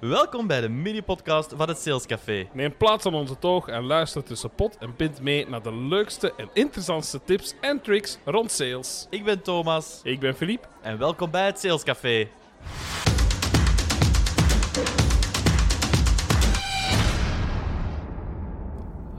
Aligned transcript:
Welkom 0.00 0.46
bij 0.46 0.60
de 0.60 0.68
mini-podcast 0.68 1.52
van 1.56 1.68
het 1.68 1.78
Sales 1.78 2.06
Café. 2.06 2.48
Neem 2.52 2.76
plaats 2.76 3.06
aan 3.06 3.14
onze 3.14 3.38
toog 3.38 3.68
en 3.68 3.84
luister 3.84 4.22
tussen 4.24 4.50
pot 4.50 4.78
en 4.78 4.96
pint 4.96 5.20
mee 5.20 5.48
naar 5.48 5.62
de 5.62 5.74
leukste 5.74 6.34
en 6.36 6.50
interessantste 6.52 7.20
tips 7.24 7.54
en 7.60 7.80
tricks 7.80 8.18
rond 8.24 8.50
sales. 8.50 9.06
Ik 9.10 9.24
ben 9.24 9.42
Thomas 9.42 10.00
Ik 10.02 10.20
ben 10.20 10.34
Philippe. 10.34 10.68
en 10.82 10.98
welkom 10.98 11.30
bij 11.30 11.46
het 11.46 11.58
Sales 11.60 11.82
Café. 11.82 12.28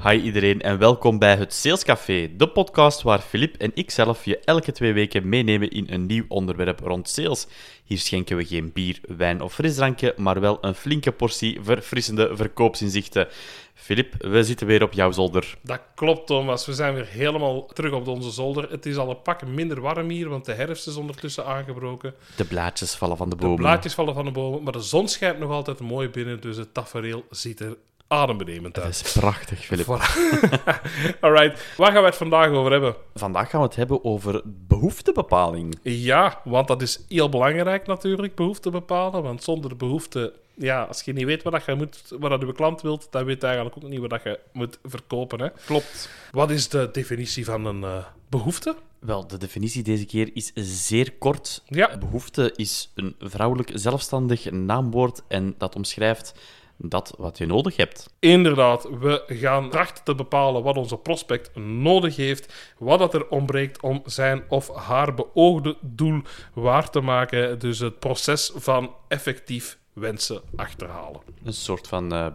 Hi 0.03 0.21
iedereen 0.21 0.61
en 0.61 0.77
welkom 0.77 1.19
bij 1.19 1.35
het 1.35 1.53
Sales 1.53 1.83
Café, 1.83 2.29
de 2.37 2.49
podcast 2.49 3.01
waar 3.01 3.19
Filip 3.19 3.55
en 3.55 3.71
ik 3.73 3.91
zelf 3.91 4.25
je 4.25 4.39
elke 4.39 4.71
twee 4.71 4.93
weken 4.93 5.29
meenemen 5.29 5.69
in 5.69 5.87
een 5.89 6.05
nieuw 6.05 6.25
onderwerp 6.27 6.79
rond 6.79 7.09
sales. 7.09 7.47
Hier 7.83 7.97
schenken 7.97 8.37
we 8.37 8.45
geen 8.45 8.71
bier, 8.73 8.99
wijn 9.17 9.41
of 9.41 9.53
frisdrankje, 9.53 10.13
maar 10.17 10.39
wel 10.39 10.57
een 10.61 10.75
flinke 10.75 11.11
portie 11.11 11.59
verfrissende 11.61 12.35
verkoopsinzichten. 12.35 13.27
Filip, 13.73 14.15
we 14.17 14.43
zitten 14.43 14.67
weer 14.67 14.83
op 14.83 14.93
jouw 14.93 15.11
zolder. 15.11 15.57
Dat 15.61 15.81
klopt, 15.95 16.27
Thomas. 16.27 16.65
We 16.65 16.73
zijn 16.73 16.93
weer 16.93 17.07
helemaal 17.07 17.65
terug 17.65 17.91
op 17.91 18.07
onze 18.07 18.31
zolder. 18.31 18.71
Het 18.71 18.85
is 18.85 18.97
al 18.97 19.09
een 19.09 19.21
pak 19.21 19.47
minder 19.47 19.81
warm 19.81 20.09
hier, 20.09 20.29
want 20.29 20.45
de 20.45 20.53
herfst 20.53 20.87
is 20.87 20.95
ondertussen 20.95 21.45
aangebroken. 21.45 22.13
De 22.35 22.45
blaadjes 22.45 22.95
vallen 22.95 23.17
van 23.17 23.29
de 23.29 23.35
De 23.35 23.41
bomen. 23.41 23.57
blaadjes 23.57 23.93
vallen 23.93 24.13
van 24.13 24.25
de 24.25 24.31
bomen, 24.31 24.63
maar 24.63 24.73
de 24.73 24.81
zon 24.81 25.07
schijnt 25.07 25.39
nog 25.39 25.51
altijd 25.51 25.79
mooi 25.79 26.09
binnen, 26.09 26.41
dus 26.41 26.57
het 26.57 26.73
tafereel 26.73 27.25
ziet 27.29 27.59
er 27.59 27.77
adembenemend 28.11 28.75
Dat 28.75 28.83
uit. 28.83 29.01
is 29.05 29.11
prachtig, 29.11 29.65
Filip. 29.65 29.87
Alright, 31.21 31.75
waar 31.77 31.91
gaan 31.91 32.01
we 32.01 32.07
het 32.07 32.15
vandaag 32.15 32.49
over 32.49 32.71
hebben? 32.71 32.95
Vandaag 33.15 33.49
gaan 33.49 33.61
we 33.61 33.65
het 33.67 33.75
hebben 33.75 34.03
over 34.03 34.41
behoeftebepaling. 34.45 35.79
Ja, 35.81 36.41
want 36.43 36.67
dat 36.67 36.81
is 36.81 37.05
heel 37.07 37.29
belangrijk 37.29 37.87
natuurlijk, 37.87 38.35
behoefte 38.35 38.69
bepalen. 38.69 39.23
Want 39.23 39.43
zonder 39.43 39.75
behoefte, 39.75 40.33
ja, 40.53 40.83
als 40.83 41.01
je 41.01 41.13
niet 41.13 41.25
weet 41.25 41.43
wat, 41.43 41.53
dat 41.53 41.65
je 41.65 41.75
moet, 41.75 42.03
wat 42.19 42.29
dat 42.29 42.41
je 42.41 42.53
klant 42.53 42.81
wilt, 42.81 43.07
dan 43.11 43.25
weet 43.25 43.41
je 43.41 43.47
eigenlijk 43.47 43.75
ook 43.77 43.89
niet 43.89 43.99
wat 43.99 44.09
dat 44.09 44.23
je 44.23 44.39
moet 44.53 44.79
verkopen. 44.83 45.41
Hè. 45.41 45.49
Klopt. 45.65 46.09
Wat 46.31 46.49
is 46.49 46.69
de 46.69 46.89
definitie 46.91 47.45
van 47.45 47.65
een 47.65 47.83
eh, 47.83 48.05
behoefte? 48.29 48.75
Wel, 48.99 49.27
de 49.27 49.37
definitie 49.37 49.83
deze 49.83 50.05
keer 50.05 50.29
is 50.33 50.51
zeer 50.55 51.11
kort. 51.13 51.63
Ja. 51.65 51.97
Behoefte 51.97 52.53
is 52.55 52.91
een 52.95 53.15
vrouwelijk 53.19 53.71
zelfstandig 53.73 54.51
naamwoord 54.51 55.21
en 55.27 55.55
dat 55.57 55.75
omschrijft 55.75 56.33
dat 56.81 57.13
wat 57.17 57.37
je 57.37 57.45
nodig 57.45 57.75
hebt. 57.75 58.13
Inderdaad, 58.19 58.89
we 58.99 59.23
gaan 59.27 59.69
trachten 59.69 60.03
te 60.03 60.15
bepalen 60.15 60.63
wat 60.63 60.77
onze 60.77 60.97
prospect 60.97 61.55
nodig 61.55 62.15
heeft, 62.15 62.73
wat 62.77 62.99
dat 62.99 63.13
er 63.13 63.27
ontbreekt 63.27 63.81
om 63.81 64.01
zijn 64.05 64.43
of 64.47 64.75
haar 64.75 65.13
beoogde 65.13 65.77
doel 65.81 66.21
waar 66.53 66.89
te 66.89 67.01
maken. 67.01 67.59
Dus 67.59 67.79
het 67.79 67.99
proces 67.99 68.51
van 68.55 68.93
effectief 69.07 69.77
wensen 69.93 70.41
achterhalen. 70.55 71.21
Een 71.43 71.53
soort 71.53 71.87
van 71.87 72.13
eh, 72.13 72.27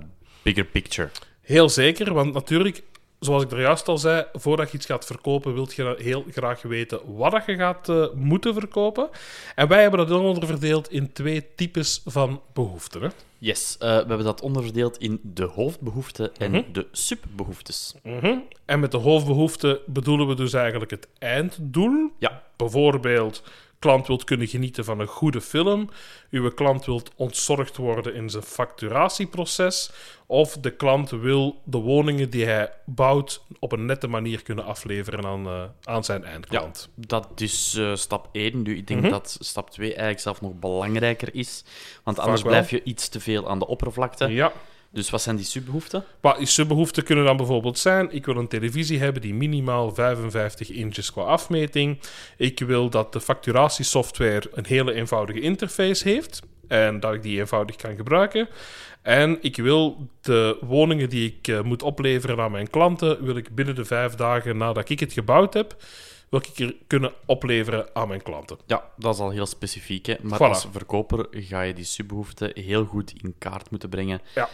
bigger 0.43 0.65
picture. 0.65 1.11
Heel 1.41 1.69
zeker, 1.69 2.15
want 2.15 2.33
natuurlijk, 2.33 2.83
zoals 3.21 3.43
ik 3.43 3.51
er 3.53 3.61
juist 3.61 3.89
al 3.89 3.99
zei, 3.99 4.25
voordat 4.33 4.71
je 4.71 4.77
iets 4.77 4.87
gaat 4.87 5.07
verkopen, 5.07 5.55
wilt 5.55 5.75
je 5.75 5.95
heel 5.99 6.25
graag 6.31 6.63
weten 6.63 7.01
wat 7.17 7.33
dat 7.33 7.47
je 7.47 7.57
gaat 7.57 7.89
eh, 7.89 8.07
moeten 8.15 8.55
verkopen. 8.55 9.09
En 9.55 9.69
wij 9.69 9.81
hebben 9.81 9.99
dat 9.99 10.09
dan 10.09 10.21
onderverdeeld 10.25 10.91
in 10.91 11.13
twee 11.13 11.47
types 11.55 12.01
van 12.05 12.41
behoeften. 12.53 13.03
Hè? 13.03 13.09
Yes, 13.39 13.77
eh, 13.79 13.89
we 13.89 13.95
hebben 13.95 14.25
dat 14.25 14.41
onderverdeeld 14.41 14.99
in 14.99 15.21
de 15.23 15.45
hoofdbehoeften 15.45 16.37
en 16.37 16.51
Mhm. 16.51 16.63
de 16.73 16.87
subbehoeftes. 16.93 17.95
Mhm. 18.03 18.37
En 18.65 18.81
met 18.81 18.91
de 18.91 18.97
hoofdbehoefte 18.99 19.81
bedoelen 19.87 20.27
we 20.27 20.35
dus 20.35 20.53
eigenlijk 20.53 20.91
het 20.91 21.09
einddoel. 21.19 22.11
Ja, 22.19 22.43
Bijvoorbeeld, 22.57 23.43
klant 23.85 24.07
wilt 24.07 24.25
kunnen 24.25 24.47
genieten 24.47 24.85
van 24.85 25.01
een 25.01 25.07
goede 25.07 25.41
film. 25.41 25.91
Uw 26.31 26.51
klant 26.51 26.85
wilt 26.87 27.11
ontzorgd 27.17 27.77
worden 27.77 28.15
in 28.15 28.31
zijn 28.31 28.43
facturatieproces. 28.43 29.91
Of 30.27 30.57
de 30.57 30.71
klant 30.71 31.11
wil 31.11 31.61
de 31.65 31.79
woningen 31.79 32.31
die 32.31 32.45
hij 32.45 32.73
bouwt 32.87 33.43
op 33.59 33.73
een 33.73 33.87
nette 33.87 34.07
manier 34.09 34.43
kunnen 34.43 34.65
afleveren 34.65 35.25
aan, 35.27 35.47
eh, 35.47 35.63
aan 35.85 36.05
zijn 36.05 36.25
eindklant. 36.25 36.89
dat 36.95 37.29
is 37.37 37.75
eh, 37.79 37.95
stap 37.95 38.29
1. 38.33 38.63
Nu, 38.63 38.77
ik 38.77 38.87
denk 38.87 39.01
Mhm. 39.01 39.11
dat 39.11 39.37
stap 39.41 39.71
2 39.71 39.89
eigenlijk 39.89 40.21
zelf 40.21 40.41
nog 40.41 40.53
belangrijker 40.55 41.35
is. 41.35 41.65
Want 42.05 42.19
anders 42.19 42.43
blijf 42.43 42.71
je 42.71 42.83
iets 42.83 43.09
te 43.09 43.21
veel 43.21 43.49
aan 43.49 43.59
de 43.59 43.67
oppervlakte. 43.67 44.27
Ja. 44.27 44.53
Dus 44.95 45.11
wat 45.11 45.23
zijn 45.23 45.37
die 45.37 45.45
subbehoeften? 45.45 46.05
Maar 46.21 46.37
die 46.39 46.47
subbehoeften 46.47 47.05
kunnen 47.05 47.25
dan 47.25 47.37
bijvoorbeeld 47.37 47.79
zijn: 47.79 48.13
ik 48.13 48.27
wil 48.27 48.37
een 48.37 48.49
televisie 48.49 48.99
hebben 48.99 49.23
die 49.23 49.35
minimaal 49.35 49.95
55 49.95 50.71
inches 50.71 51.13
qua 51.13 51.23
afmeting. 51.23 52.01
Ik 52.37 52.59
wil 52.59 52.91
dat 52.91 53.13
de 53.13 53.21
facturatiesoftware 53.21 54.43
een 54.53 54.67
hele 54.67 54.93
eenvoudige 54.93 55.41
interface 55.41 56.09
heeft 56.09 56.43
en 56.69 57.01
dat 57.01 57.15
ik 57.15 57.23
die 57.23 57.39
eenvoudig 57.39 57.77
kan 57.77 57.97
gebruiken. 57.97 58.49
En 59.03 59.39
ik 59.41 59.57
wil 59.57 60.09
de 60.21 60.59
woningen 60.61 61.09
die 61.09 61.37
ik 61.39 61.49
eh, 61.49 61.61
moet 61.63 61.83
opleveren 61.83 62.41
aan 62.41 62.51
mijn 62.51 62.71
klanten, 62.71 63.25
wil 63.25 63.37
ik 63.37 63.55
binnen 63.55 63.75
de 63.75 63.85
vijf 63.85 64.15
dagen 64.15 64.57
nadat 64.57 64.89
ik 64.89 65.01
het 65.01 65.13
gebouwd 65.13 65.55
heb, 65.55 65.77
wil 66.29 66.41
ik 66.41 66.59
er 66.59 66.75
kunnen 66.87 67.13
opleveren 67.27 67.87
aan 67.93 68.09
mijn 68.09 68.23
klanten. 68.23 68.59
Ja, 68.67 68.85
dat 68.97 69.15
is 69.15 69.21
al 69.21 69.31
heel 69.31 69.47
specifiek. 69.47 70.07
Hè? 70.07 70.15
Maar 70.23 70.39
Voilà. 70.39 70.43
als 70.43 70.67
verkoper 70.73 71.27
ga 71.31 71.61
je 71.61 71.75
die 71.75 71.85
subbehoeften 71.85 72.51
heel 72.55 72.85
goed 72.85 73.13
in 73.23 73.35
kaart 73.39 73.71
moeten 73.71 73.89
brengen. 73.89 74.21
Ja. 74.35 74.49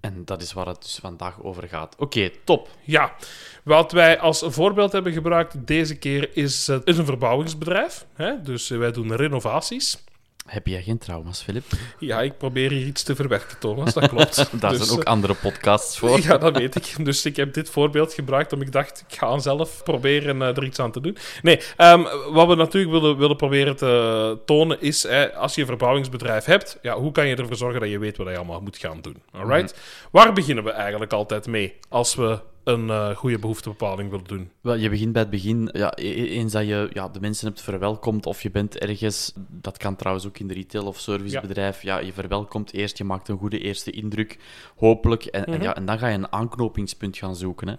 En 0.00 0.24
dat 0.24 0.42
is 0.42 0.52
waar 0.52 0.66
het 0.66 0.82
dus 0.82 0.98
vandaag 1.00 1.42
over 1.42 1.68
gaat. 1.68 1.94
Oké, 1.98 2.30
top. 2.44 2.68
Ja, 2.80 3.14
wat 3.62 3.92
wij 3.92 4.18
als 4.18 4.44
voorbeeld 4.46 4.92
hebben 4.92 5.12
gebruikt 5.12 5.66
deze 5.66 5.98
keer 5.98 6.36
is, 6.36 6.68
eh, 6.68 6.78
is 6.84 6.98
een 6.98 7.04
verbouwingsbedrijf. 7.04 8.06
Hè? 8.14 8.42
Dus 8.42 8.70
eh, 8.70 8.78
wij 8.78 8.92
doen 8.92 9.14
renovaties. 9.14 10.04
Heb 10.50 10.66
jij 10.66 10.82
geen 10.82 10.98
trauma's, 10.98 11.42
Filip? 11.42 11.64
Ja, 11.98 12.20
ik 12.20 12.38
probeer 12.38 12.70
hier 12.70 12.86
iets 12.86 13.02
te 13.02 13.14
verwerken, 13.14 13.58
Thomas. 13.58 13.94
Dat 13.94 14.08
klopt. 14.08 14.36
Daar 14.60 14.70
Dus, 14.70 14.86
zijn 14.86 14.98
ook 14.98 15.04
eh, 15.04 15.12
andere 15.12 15.34
podcasts 15.34 15.98
voor. 15.98 16.20
Ja, 16.20 16.38
dat 16.38 16.56
weet 16.56 16.74
ik. 16.74 17.04
Dus 17.04 17.24
ik 17.24 17.36
heb 17.36 17.54
dit 17.54 17.70
voorbeeld 17.70 18.12
gebruikt 18.14 18.52
omdat 18.52 18.66
ik 18.68 18.72
dacht, 18.72 19.04
ik 19.08 19.18
ga 19.18 19.38
zelf 19.38 19.82
proberen 19.82 20.42
eh, 20.42 20.56
er 20.56 20.64
iets 20.64 20.78
aan 20.78 20.92
te 20.92 21.00
doen. 21.00 21.16
Nee, 21.42 21.60
ehm, 21.76 22.02
wat 22.32 22.48
we 22.48 22.54
natuurlijk 22.54 22.92
willen, 22.92 23.18
willen 23.18 23.36
proberen 23.36 23.76
te 23.76 24.38
tonen 24.44 24.80
is, 24.80 25.02
hè, 25.02 25.34
als 25.34 25.54
je 25.54 25.60
een 25.60 25.66
verbouwingsbedrijf 25.66 26.44
hebt, 26.44 26.78
ja, 26.82 26.94
hoe 26.94 27.12
kan 27.12 27.26
je 27.26 27.36
ervoor 27.36 27.56
zorgen 27.56 27.80
dat 27.80 27.90
je 27.90 27.98
weet 27.98 28.16
wat 28.16 28.28
je 28.28 28.36
allemaal 28.36 28.60
moet 28.60 28.78
gaan 28.78 29.00
doen? 29.00 29.16
Alright? 29.32 29.74
Waar 30.10 30.32
beginnen 30.32 30.64
we 30.64 30.70
eigenlijk 30.70 31.12
altijd 31.12 31.46
mee 31.46 31.74
als 31.88 32.14
we 32.14 32.38
een 32.64 32.90
eh, 32.90 33.16
goede 33.16 33.38
behoeftebepaling 33.38 34.10
willen 34.10 34.24
doen? 34.26 34.50
Wel, 34.60 34.74
je 34.74 34.88
begint 34.90 35.12
bij 35.12 35.22
het 35.22 35.30
begin. 35.30 35.68
Ja, 35.72 35.92
e- 35.96 36.02
e- 36.22 36.26
eens 36.28 36.52
dat 36.52 36.66
je 36.66 36.90
ja, 36.92 37.08
de 37.08 37.20
mensen 37.20 37.46
hebt 37.46 37.60
verwelkomd 37.60 38.26
of 38.26 38.42
je 38.42 38.50
bent 38.50 38.78
ergens, 38.78 39.32
dat 39.48 39.76
kan 39.76 39.96
trouwens 39.96 40.26
ook 40.26 40.38
in 40.38 40.48
de 40.48 40.54
retail- 40.54 40.86
of 40.86 40.98
servicebedrijf, 40.98 41.82
ja. 41.82 41.98
je 41.98 42.12
verwelkomt 42.12 42.72
eerst, 42.72 42.98
je 42.98 43.04
maakt 43.04 43.28
een 43.28 43.38
goede 43.38 43.58
eerste 43.58 43.90
indruk, 43.90 44.38
hopelijk. 44.76 45.24
En, 45.24 45.44
en, 45.44 45.62
ja, 45.62 45.74
en 45.74 45.84
dan 45.84 45.98
ga 45.98 46.08
je 46.08 46.14
een 46.14 46.32
aanknopingspunt 46.32 47.16
gaan 47.16 47.36
zoeken. 47.36 47.68
Hè. 47.68 47.74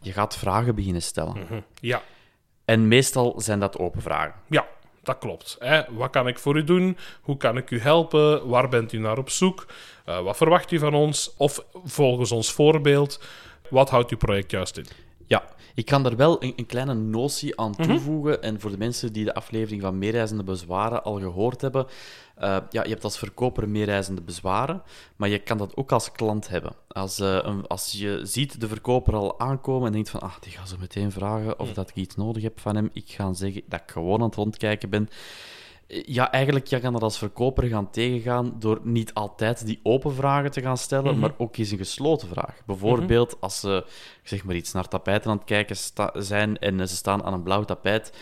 Je 0.00 0.12
gaat 0.12 0.36
vragen 0.36 0.74
beginnen 0.74 1.02
stellen. 1.02 1.46
Hm, 1.48 1.60
Ja, 1.80 2.02
En 2.64 2.88
meestal 2.88 3.34
zijn 3.40 3.60
dat 3.60 3.78
open 3.78 4.02
vragen. 4.02 4.34
Ja, 4.48 4.66
dat 5.02 5.18
klopt. 5.18 5.56
Hè. 5.58 5.82
Wat 5.90 6.10
kan 6.10 6.28
ik 6.28 6.38
voor 6.38 6.56
u 6.56 6.64
doen? 6.64 6.96
Hoe 7.22 7.36
kan 7.36 7.56
ik 7.56 7.70
u 7.70 7.80
helpen? 7.80 8.48
Waar 8.48 8.68
bent 8.68 8.92
u 8.92 8.98
naar 8.98 9.18
op 9.18 9.30
zoek? 9.30 9.66
Eh, 10.04 10.20
wat 10.22 10.36
verwacht 10.36 10.70
u 10.72 10.78
van 10.78 10.94
ons? 10.94 11.34
Of 11.36 11.64
volgens 11.84 12.32
ons 12.32 12.52
voorbeeld, 12.52 13.20
wat 13.72 13.90
houdt 13.90 14.10
uw 14.10 14.16
project 14.16 14.50
juist 14.50 14.76
in? 14.76 14.86
Ja, 15.26 15.44
ik 15.74 15.84
kan 15.86 16.02
daar 16.02 16.16
wel 16.16 16.42
een, 16.42 16.52
een 16.56 16.66
kleine 16.66 16.94
notie 16.94 17.60
aan 17.60 17.70
Mhm. 17.78 17.82
toevoegen. 17.88 18.42
En 18.42 18.60
voor 18.60 18.70
de 18.70 18.78
mensen 18.78 19.12
die 19.12 19.24
de 19.24 19.34
aflevering 19.34 19.82
van 19.82 19.98
Meereizende 19.98 20.42
Bezwaren 20.44 21.04
al 21.04 21.18
gehoord 21.18 21.60
hebben. 21.60 21.86
eh, 22.36 22.56
ja, 22.70 22.82
je 22.82 22.88
hebt 22.88 23.04
als 23.04 23.18
verkoper 23.18 23.68
meereizende 23.68 24.20
bezwaren, 24.22 24.82
maar 25.16 25.28
je 25.28 25.38
kan 25.38 25.58
dat 25.58 25.76
ook 25.76 25.92
als 25.92 26.12
klant 26.12 26.48
hebben. 26.48 26.72
Als, 26.88 27.18
eh, 27.20 27.38
een- 27.42 27.66
als 27.66 27.92
je 27.92 28.20
ziet 28.22 28.60
de 28.60 28.68
verkoper 28.68 29.14
al 29.14 29.40
aankomen 29.40 29.86
en 29.86 29.92
denkt 29.92 30.10
van, 30.10 30.20
ah, 30.20 30.34
die 30.40 30.52
gaat 30.52 30.68
zo 30.68 30.76
meteen 30.80 31.12
vragen 31.12 31.58
of 31.58 31.72
dat 31.72 31.88
ik 31.88 31.96
iets 31.96 32.16
nodig 32.16 32.42
heb 32.42 32.60
van 32.60 32.76
hem, 32.76 32.90
ik 32.92 33.04
ga 33.10 33.32
zeggen 33.32 33.62
dat 33.68 33.80
ik 33.80 33.90
gewoon 33.90 34.20
aan 34.20 34.26
het 34.26 34.34
rondkijken 34.34 34.90
ben. 34.90 35.08
Eh, 35.86 36.02
Ja, 36.04 36.30
eigenlijk 36.32 36.66
je 36.66 36.80
kan 36.80 36.92
dat 36.92 37.02
als 37.02 37.18
verkoper 37.18 37.64
gaan 37.64 37.90
tegengaan 37.90 38.54
door 38.58 38.80
niet 38.82 39.14
altijd 39.14 39.66
die 39.66 39.80
open 39.82 40.14
vragen 40.14 40.50
te 40.50 40.60
gaan 40.60 40.78
stellen, 40.78 41.18
maar 41.18 41.34
ook 41.38 41.56
eens 41.56 41.70
een 41.70 41.78
gesloten 41.78 42.28
vraag. 42.28 42.56
Bijvoorbeeld 42.66 43.36
als 43.40 43.60
ze, 43.60 43.84
ik 44.22 44.28
zeg 44.28 44.44
maar 44.44 44.54
iets, 44.54 44.72
naar 44.72 44.88
tapijten 44.88 45.30
aan 45.30 45.36
het 45.36 45.46
kijken 45.46 45.76
zijn 46.24 46.58
en 46.58 46.80
eh, 46.80 46.86
ze 46.86 46.96
staan 46.96 47.24
aan 47.24 47.32
een 47.32 47.42
blauw 47.42 47.64
tapijt. 47.64 48.12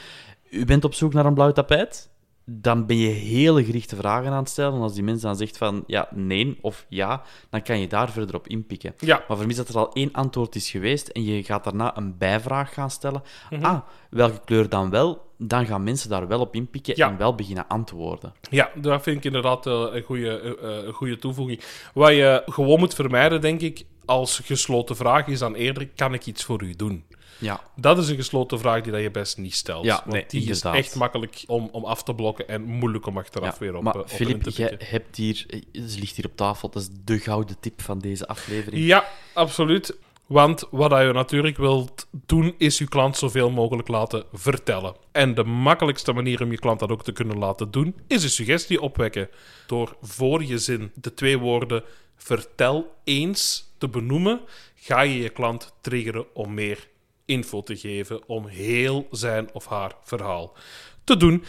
U 0.50 0.64
bent 0.64 0.84
op 0.84 0.94
zoek 0.94 1.12
naar 1.12 1.26
een 1.26 1.34
blauw 1.34 1.52
tapijt? 1.52 2.08
Dan 2.44 2.86
ben 2.86 2.96
je 2.96 3.08
hele 3.08 3.64
gerichte 3.64 3.96
vragen 3.96 4.30
aan 4.32 4.38
het 4.38 4.48
stellen. 4.48 4.74
En 4.74 4.80
als 4.80 4.94
die 4.94 5.02
mensen 5.02 5.26
dan 5.26 5.36
zegt 5.36 5.56
van 5.58 5.84
ja, 5.86 6.08
nee 6.14 6.58
of 6.60 6.86
ja, 6.88 7.22
dan 7.50 7.62
kan 7.62 7.80
je 7.80 7.86
daar 7.86 8.10
verder 8.10 8.34
op 8.34 8.46
inpikken. 8.48 8.94
Ja. 8.98 9.24
Maar 9.28 9.36
vermis 9.36 9.56
dat 9.56 9.68
er 9.68 9.78
al 9.78 9.92
één 9.92 10.12
antwoord 10.12 10.54
is 10.54 10.70
geweest 10.70 11.08
en 11.08 11.24
je 11.24 11.42
gaat 11.44 11.64
daarna 11.64 11.96
een 11.96 12.18
bijvraag 12.18 12.74
gaan 12.74 12.90
stellen. 12.90 13.22
Mhm. 13.50 13.64
Ah, 13.64 13.80
welke 14.10 14.40
kleur 14.44 14.68
dan 14.68 14.90
wel? 14.90 15.29
Dan 15.42 15.66
gaan 15.66 15.82
mensen 15.82 16.10
daar 16.10 16.28
wel 16.28 16.40
op 16.40 16.54
inpikken 16.54 16.96
Ja. 16.96 17.08
en 17.08 17.16
wel 17.16 17.34
beginnen 17.34 17.68
antwoorden. 17.68 18.32
Ja, 18.50 18.70
dat 18.74 19.02
vind 19.02 19.16
ik 19.16 19.24
inderdaad 19.24 19.66
eh, 19.66 19.86
een 19.90 20.02
goede, 20.02 20.40
eh, 20.40 20.78
eh, 20.78 20.86
een 20.86 20.92
goede 20.92 21.18
toevoeging. 21.18 21.60
Wat 21.94 22.10
je 22.10 22.42
gewoon 22.46 22.78
moet 22.78 22.94
vermijden, 22.94 23.40
denk 23.40 23.60
ik, 23.60 23.84
als 24.04 24.40
gesloten 24.44 24.96
vraag 24.96 25.26
is 25.26 25.38
dan 25.38 25.54
eerder: 25.54 25.88
kan 25.96 26.14
ik 26.14 26.26
iets 26.26 26.44
voor 26.44 26.62
u 26.62 26.74
doen? 26.76 27.04
Ja, 27.38 27.60
Dat 27.76 27.98
is 27.98 28.08
een 28.08 28.16
gesloten 28.16 28.58
vraag 28.58 28.82
die 28.82 28.92
dat 28.92 29.00
je 29.00 29.10
best 29.10 29.38
niet 29.38 29.54
stelt. 29.54 29.84
Ja, 29.84 29.94
want 29.94 30.06
nee, 30.06 30.24
die 30.28 30.40
inderdaad. 30.40 30.74
is 30.74 30.80
echt 30.80 30.94
makkelijk 30.94 31.44
om, 31.46 31.68
om 31.72 31.84
af 31.84 32.02
te 32.02 32.14
blokken 32.14 32.48
en 32.48 32.62
moeilijk 32.62 33.06
om 33.06 33.18
achteraf 33.18 33.52
ja. 33.52 33.58
weer 33.58 33.74
op, 33.76 33.82
maar 33.82 33.98
op 33.98 34.08
Filip, 34.08 34.48
jij 34.48 34.74
hebt 34.78 35.16
hier, 35.16 35.46
ze 35.72 35.98
ligt 35.98 36.16
hier 36.16 36.24
op 36.26 36.36
tafel, 36.36 36.70
dat 36.70 36.82
is 36.82 36.88
de 37.04 37.18
gouden 37.18 37.56
tip 37.60 37.82
van 37.82 37.98
deze 37.98 38.26
aflevering. 38.26 38.84
Ja, 38.84 39.04
absoluut. 39.32 39.96
Want 40.30 40.64
wat 40.70 40.90
je 40.90 41.12
natuurlijk 41.12 41.56
wilt 41.56 42.06
doen, 42.26 42.54
is 42.58 42.78
je 42.78 42.88
klant 42.88 43.16
zoveel 43.16 43.50
mogelijk 43.50 43.88
laten 43.88 44.24
vertellen. 44.32 44.94
En 45.12 45.34
de 45.34 45.44
makkelijkste 45.44 46.12
manier 46.12 46.42
om 46.42 46.50
je 46.50 46.58
klant 46.58 46.78
dat 46.78 46.90
ook 46.90 47.04
te 47.04 47.12
kunnen 47.12 47.38
laten 47.38 47.70
doen, 47.70 47.94
is 48.06 48.22
een 48.22 48.30
suggestie 48.30 48.80
opwekken. 48.80 49.28
Door 49.66 49.96
voor 50.00 50.44
je 50.44 50.58
zin 50.58 50.90
de 50.94 51.14
twee 51.14 51.38
woorden 51.38 51.84
vertel 52.16 52.94
eens 53.04 53.72
te 53.78 53.88
benoemen, 53.88 54.40
ga 54.74 55.00
je 55.00 55.22
je 55.22 55.28
klant 55.28 55.74
triggeren 55.80 56.34
om 56.34 56.54
meer 56.54 56.88
info 57.24 57.62
te 57.62 57.76
geven, 57.76 58.28
om 58.28 58.46
heel 58.46 59.06
zijn 59.10 59.48
of 59.52 59.66
haar 59.66 59.92
verhaal 60.02 60.56
te 61.04 61.16
doen. 61.16 61.44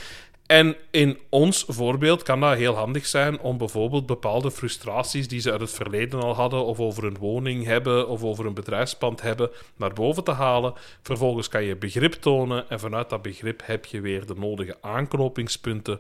En 0.52 0.76
in 0.90 1.20
ons 1.30 1.66
voorbeeld 1.68 2.24
kan 2.24 2.40
dat 2.40 2.58
heel 2.58 2.76
handig 2.76 3.06
zijn 3.06 3.40
om 3.40 3.58
bijvoorbeeld 3.58 4.06
bepaalde 4.06 4.52
frustraties 4.52 5.28
die 5.28 5.40
ze 5.40 5.52
uit 5.52 5.62
het 5.62 5.72
verleden 5.72 6.22
al 6.22 6.36
hadden, 6.36 6.66
of 6.66 6.80
over 6.80 7.04
een 7.04 7.18
woning 7.18 7.66
hebben, 7.66 8.08
of 8.08 8.24
over 8.24 8.46
een 8.46 8.54
bedrijfspand 8.54 9.22
hebben, 9.22 9.50
naar 9.76 9.94
boven 9.94 10.24
te 10.24 10.32
halen. 10.32 10.74
Vervolgens 11.02 11.48
kan 11.48 11.64
je 11.64 11.76
begrip 11.76 12.14
tonen 12.14 12.70
en 12.70 12.80
vanuit 12.80 13.10
dat 13.10 13.22
begrip 13.22 13.62
heb 13.66 13.86
je 13.86 14.02
weer 14.02 14.26
de 14.26 14.36
nodige 14.36 14.78
aanknopingspunten 14.82 16.00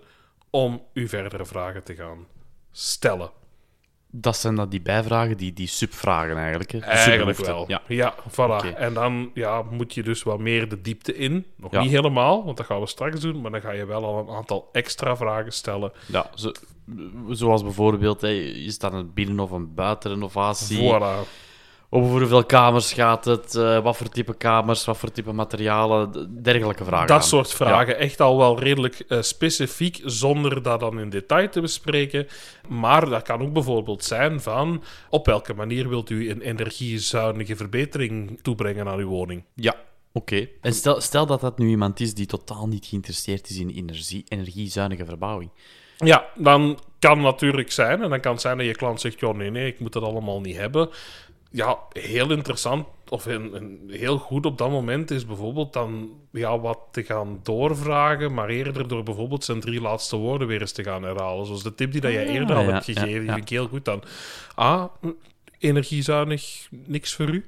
om 0.49 0.81
u 0.93 1.07
verdere 1.07 1.45
vragen 1.45 1.83
te 1.83 1.95
gaan 1.95 2.27
stellen. 2.71 3.31
Dat 4.13 4.37
zijn 4.37 4.55
dan 4.55 4.69
die 4.69 4.81
bijvragen, 4.81 5.37
die, 5.37 5.53
die 5.53 5.67
subvragen 5.67 6.37
eigenlijk. 6.37 6.71
Hè? 6.71 6.79
Eigenlijk 6.79 7.37
wel. 7.37 7.65
Ja. 7.67 7.81
Ja, 7.87 8.15
voilà. 8.29 8.75
En 8.77 8.93
dan 8.93 9.31
ja, 9.33 9.61
moet 9.69 9.93
je 9.93 10.03
dus 10.03 10.23
wat 10.23 10.39
meer 10.39 10.69
de 10.69 10.81
diepte 10.81 11.15
in. 11.15 11.45
Nog 11.55 11.71
Ja. 11.71 11.81
niet 11.81 11.91
helemaal, 11.91 12.45
want 12.45 12.57
dat 12.57 12.65
gaan 12.65 12.79
we 12.79 12.87
straks 12.87 13.19
doen. 13.19 13.41
Maar 13.41 13.51
dan 13.51 13.61
ga 13.61 13.71
je 13.71 13.85
wel 13.85 14.05
al 14.05 14.19
een 14.19 14.35
aantal 14.35 14.69
extra 14.71 15.15
vragen 15.17 15.51
stellen. 15.53 15.91
Ja, 16.05 16.29
zo, 16.35 16.51
zoals 17.29 17.63
bijvoorbeeld, 17.63 18.21
hè, 18.21 18.29
is 18.39 18.77
dat 18.79 18.93
een 18.93 19.13
binnen- 19.13 19.39
of 19.39 19.51
een 19.51 19.73
buitenrenovatie? 19.73 20.89
Voilà. 20.91 21.27
Over 21.93 22.19
hoeveel 22.19 22.45
kamers 22.45 22.93
gaat 22.93 23.25
het? 23.25 23.55
eh, 23.55 23.83
wat 23.83 23.97
voor 23.97 24.09
type 24.09 24.33
kamers? 24.33 24.85
Wat 24.85 24.97
voor 24.97 25.11
type 25.11 25.31
materialen? 25.31 26.29
Dergelijke 26.43 26.83
vragen. 26.83 27.07
Dat 27.07 27.25
soort 27.25 27.53
vragen. 27.53 27.97
Echt 27.97 28.21
al 28.21 28.37
wel 28.37 28.59
redelijk 28.59 28.99
eh, 28.99 29.21
specifiek, 29.21 30.01
zonder 30.05 30.63
dat 30.63 30.79
dan 30.79 30.99
in 30.99 31.09
detail 31.09 31.49
te 31.49 31.61
bespreken. 31.61 32.27
Maar 32.67 33.09
dat 33.09 33.21
kan 33.21 33.41
ook 33.41 33.53
bijvoorbeeld 33.53 34.03
zijn 34.03 34.41
van... 34.41 34.83
op 35.09 35.25
welke 35.25 35.53
manier 35.53 35.89
wilt 35.89 36.09
u 36.09 36.29
een 36.29 36.41
energiezuinige 36.41 37.55
verbetering 37.55 38.39
toebrengen 38.41 38.87
aan 38.87 38.99
uw 38.99 39.09
woning? 39.09 39.43
Ja, 39.55 39.75
oké. 40.11 40.47
En 40.61 40.73
stel, 40.73 41.01
stel 41.01 41.25
dat 41.25 41.41
dat 41.41 41.57
nu 41.57 41.69
iemand 41.69 41.99
is 41.99 42.13
die 42.13 42.25
totaal 42.25 42.67
niet 42.67 42.85
geïnteresseerd 42.85 43.49
is 43.49 43.57
in 43.57 43.69
energie, 43.69 44.23
energiezuinige 44.27 45.05
verbouwing. 45.05 45.49
Ja, 45.97 46.25
dan 46.35 46.79
kan 46.99 47.21
natuurlijk 47.21 47.71
zijn, 47.71 48.01
en 48.01 48.09
dan 48.09 48.19
kan 48.19 48.31
het 48.31 48.41
zijn 48.41 48.57
dat 48.57 48.65
je 48.65 48.75
klant 48.75 49.01
zegt, 49.01 49.19
joh, 49.19 49.35
nee, 49.35 49.49
nee, 49.49 49.67
ik 49.67 49.79
moet 49.79 49.93
dat 49.93 50.03
allemaal 50.03 50.41
niet 50.41 50.55
hebben. 50.55 50.89
Ja, 51.53 51.77
heel 51.89 52.31
interessant, 52.31 52.87
of 53.09 53.25
een, 53.25 53.55
een- 53.55 53.79
heel 53.89 54.17
goed 54.17 54.45
op 54.45 54.57
dat 54.57 54.69
moment 54.69 55.11
is 55.11 55.25
bijvoorbeeld 55.25 55.73
dan 55.73 56.09
ja, 56.31 56.59
wat 56.59 56.79
te 56.91 57.03
gaan 57.03 57.39
doorvragen, 57.43 58.33
maar 58.33 58.49
eerder 58.49 58.87
door 58.87 59.03
bijvoorbeeld 59.03 59.43
zijn 59.43 59.59
drie 59.59 59.81
laatste 59.81 60.15
woorden 60.15 60.47
weer 60.47 60.61
eens 60.61 60.71
te 60.71 60.83
gaan 60.83 61.03
herhalen. 61.03 61.45
Zoals 61.45 61.63
de 61.63 61.75
tip 61.75 61.91
die 61.91 62.01
dat 62.01 62.11
jij 62.11 62.27
Ah, 62.27 62.33
eerder 62.33 62.55
al 62.55 62.63
ja, 62.63 62.71
hebt 62.71 62.85
ja, 62.85 62.93
gegeven, 62.93 63.21
die 63.21 63.29
vind 63.31 63.41
ik 63.43 63.49
heel 63.49 63.67
goed 63.67 63.85
dan. 63.85 64.03
Ah, 64.55 64.83
energiezuinig, 65.59 66.67
niks 66.85 67.13
voor 67.15 67.29
u? 67.29 67.45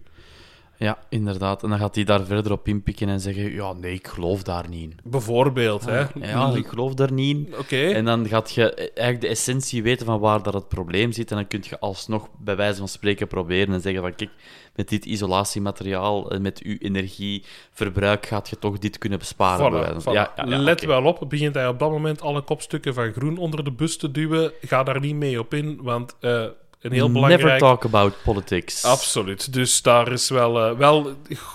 Ja, 0.83 0.97
inderdaad. 1.09 1.63
En 1.63 1.69
dan 1.69 1.79
gaat 1.79 1.95
hij 1.95 2.03
daar 2.03 2.25
verder 2.25 2.51
op 2.51 2.67
inpikken 2.67 3.09
en 3.09 3.19
zeggen: 3.19 3.53
Ja, 3.53 3.73
nee, 3.73 3.93
ik 3.93 4.07
geloof 4.07 4.43
daar 4.43 4.69
niet 4.69 4.81
in. 4.81 4.97
Bijvoorbeeld, 5.03 5.85
hè. 5.85 6.03
Ja, 6.21 6.51
ik 6.55 6.67
geloof 6.67 6.93
daar 6.93 7.11
niet 7.11 7.37
in. 7.37 7.53
Oké. 7.59 7.81
En 7.87 8.05
dan 8.05 8.27
gaat 8.27 8.51
je 8.51 8.73
eigenlijk 8.75 9.21
de 9.21 9.27
essentie 9.27 9.83
weten 9.83 10.05
van 10.05 10.19
waar 10.19 10.43
dat 10.43 10.53
het 10.53 10.67
probleem 10.67 11.11
zit. 11.11 11.31
En 11.31 11.35
dan 11.35 11.47
kun 11.47 11.63
je 11.69 11.79
alsnog 11.79 12.29
bij 12.39 12.55
wijze 12.55 12.77
van 12.77 12.87
spreken 12.87 13.27
proberen 13.27 13.73
en 13.73 13.81
zeggen 13.81 14.01
van 14.01 14.15
kijk, 14.15 14.31
met 14.75 14.89
dit 14.89 15.05
isolatiemateriaal 15.05 16.31
en 16.31 16.41
met 16.41 16.61
uw 16.61 16.75
energieverbruik 16.79 18.25
gaat 18.25 18.49
je 18.49 18.59
toch 18.59 18.77
dit 18.77 18.97
kunnen 18.97 19.19
besparen. 19.19 20.01
Voilà. 20.01 20.03
Ja, 20.03 20.31
ja, 20.35 20.45
ja, 20.45 20.57
Let 20.57 20.85
wel 20.85 21.03
op, 21.03 21.25
begint 21.29 21.55
hij 21.55 21.67
op 21.67 21.79
dat 21.79 21.91
moment 21.91 22.21
alle 22.21 22.41
kopstukken 22.41 22.93
van 22.93 23.11
groen 23.11 23.37
onder 23.37 23.63
de 23.63 23.71
bus 23.71 23.97
te 23.97 24.11
duwen, 24.11 24.51
ga 24.61 24.83
daar 24.83 24.99
niet 24.99 25.15
mee 25.15 25.39
op 25.39 25.53
in, 25.53 25.79
want 25.81 26.15
eh, 26.19 26.45
een 26.83 26.91
heel 26.91 27.11
belangrijk... 27.11 27.41
Never 27.43 27.57
talk 27.59 27.85
about 27.85 28.13
politics. 28.23 28.85
Absoluut. 28.85 29.53
Dus 29.53 29.81
daar 29.81 30.11
is 30.11 30.29
wel, 30.29 30.59
eh, 30.69 30.77
wel 30.77 31.13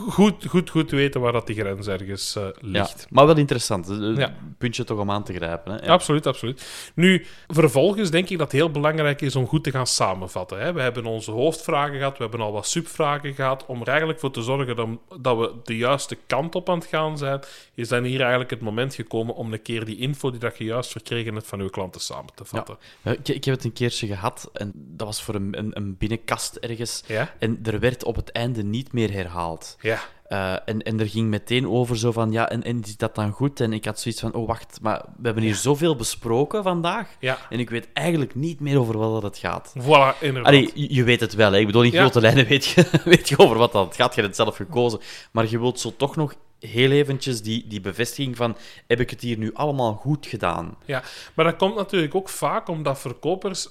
goed, 0.09 0.45
goed, 0.49 0.71
goed 0.71 0.91
weten 0.91 1.21
waar 1.21 1.33
dat 1.33 1.47
die 1.47 1.57
grens 1.57 1.87
ergens 1.87 2.37
eh, 2.37 2.43
Ja, 2.43 2.53
ligt. 2.61 3.07
maar 3.11 3.27
wel 3.27 3.37
interessant. 3.37 3.89
Een 3.89 4.17
Ja. 4.17 4.35
puntje 4.59 4.85
toch 4.85 4.99
om 4.99 5.11
aan 5.11 5.25
te 5.25 5.33
grijpen. 5.35 5.73
Hè? 5.73 5.85
Ja. 5.87 5.93
Absoluut, 5.93 6.27
absoluut. 6.27 6.91
Nu, 6.95 7.27
vervolgens 7.47 8.11
denk 8.11 8.29
ik 8.29 8.39
dat 8.39 8.47
het 8.53 8.61
heel 8.61 8.71
belangrijk 8.71 9.21
is 9.21 9.37
om 9.37 9.47
goed 9.47 9.65
te 9.65 9.71
gaan 9.71 9.87
samenvatten. 9.87 10.61
Hè. 10.61 10.73
We 10.73 10.81
hebben 10.81 11.07
onze 11.07 11.31
hoofdvragen 11.31 11.97
gehad, 11.99 12.17
we 12.17 12.23
hebben 12.23 12.41
al 12.41 12.53
wat 12.53 12.67
subvragen 12.67 13.35
gehad. 13.35 13.67
Om 13.67 13.81
er 13.81 13.89
eigenlijk 13.89 14.21
voor 14.21 14.31
te 14.31 14.43
zorgen 14.43 14.77
dat, 15.21 15.37
we 15.39 15.53
de 15.65 15.77
juiste 15.77 16.17
kant 16.27 16.55
op 16.55 16.69
aan 16.71 16.79
het 16.79 16.87
gaan 16.89 17.19
zijn, 17.19 17.41
is 17.75 17.89
dan 17.89 18.05
hier 18.05 18.21
eigenlijk 18.21 18.51
het 18.51 18.61
moment 18.61 18.95
gekomen 18.95 19.35
om 19.35 19.53
een 19.53 19.63
keer 19.63 19.85
die 19.85 19.97
info 19.99 20.31
die 20.31 20.41
dat 20.41 20.59
je 20.59 20.65
juist 20.65 20.91
verkregen 20.91 21.35
hebt 21.35 21.47
van 21.47 21.61
uw 21.61 21.69
klanten 21.69 22.01
samen 22.01 22.33
te 22.35 22.45
vatten. 22.45 22.77
Ja, 23.03 23.11
Ik, 23.13 23.29
ik 23.29 23.45
heb 23.45 23.55
het 23.55 23.65
een 23.65 23.73
keertje 23.73 24.07
gehad 24.07 24.51
en 24.53 24.73
dat 24.75 25.07
was 25.07 25.18
voor 25.23 25.35
een, 25.35 25.59
een, 25.59 25.71
een 25.77 25.97
binnenkast 25.99 26.57
ergens. 26.57 27.03
Ja? 27.07 27.35
En 27.39 27.59
er 27.63 27.81
werd 27.81 28.05
op 28.05 28.17
het 28.17 28.33
einde 28.33 28.63
niet 28.63 28.93
meer 28.93 29.13
herhaald. 29.13 29.77
Ja. 29.81 29.99
Eh, 30.29 30.53
en, 30.65 30.83
en 30.83 31.01
er 31.01 31.09
ging 31.09 31.29
meteen 31.29 31.69
over 31.69 31.99
zo 31.99 32.13
van, 32.13 32.33
ja, 32.33 32.49
en, 32.49 32.63
en 32.63 32.83
is 32.83 32.97
dat 32.97 33.15
dan 33.15 33.31
goed? 33.31 33.61
En 33.61 33.73
ik 33.73 33.85
had 33.85 34.01
zoiets 34.01 34.21
van, 34.21 34.33
oh 34.35 34.47
wacht, 34.47 34.79
maar 34.83 35.03
we 35.17 35.23
hebben 35.23 35.43
hier 35.43 35.55
zoveel 35.55 35.97
besproken 35.97 36.63
vandaag. 36.63 37.09
Ja. 37.21 37.39
En 37.51 37.59
ik 37.59 37.71
weet 37.71 37.89
eigenlijk 37.93 38.35
niet 38.35 38.61
meer 38.61 38.79
over 38.81 38.99
wat 38.99 39.13
dat 39.13 39.23
het 39.23 39.39
gaat. 39.39 39.75
Voilà, 39.79 40.19
inderdaad. 40.21 40.47
Allee, 40.53 40.71
je, 40.75 40.95
je 40.95 41.05
weet 41.05 41.21
het 41.21 41.35
wel, 41.35 41.53
hè. 41.53 41.59
ik 41.59 41.67
bedoel, 41.67 41.83
in 41.83 41.91
Ja. 41.93 42.01
grote 42.01 42.21
lijnen 42.21 42.47
weet 42.47 42.65
je, 42.67 42.87
weet 43.05 43.29
je 43.29 43.39
over 43.39 43.57
wat 43.57 43.73
dat 43.73 43.95
gaat. 43.97 44.15
Je 44.15 44.21
hebt 44.21 44.37
het 44.37 44.45
zelf 44.47 44.57
gekozen. 44.57 45.01
Maar 45.33 45.49
je 45.51 45.59
wilt 45.59 45.81
zo 45.81 45.95
toch 45.97 46.17
nog 46.17 46.35
heel 46.59 46.91
eventjes 46.91 47.43
die, 47.43 47.65
die 47.69 47.81
bevestiging 47.81 48.37
van, 48.37 48.57
heb 48.87 49.01
ik 49.01 49.11
het 49.11 49.21
hier 49.21 49.39
nu 49.39 49.55
allemaal 49.55 49.93
goed 49.95 50.27
gedaan? 50.27 50.77
Ja, 50.85 51.03
maar 51.35 51.45
dat 51.45 51.57
komt 51.57 51.75
natuurlijk 51.75 52.15
ook 52.15 52.29
vaak 52.29 52.69
omdat 52.69 53.01
verkopers 53.01 53.69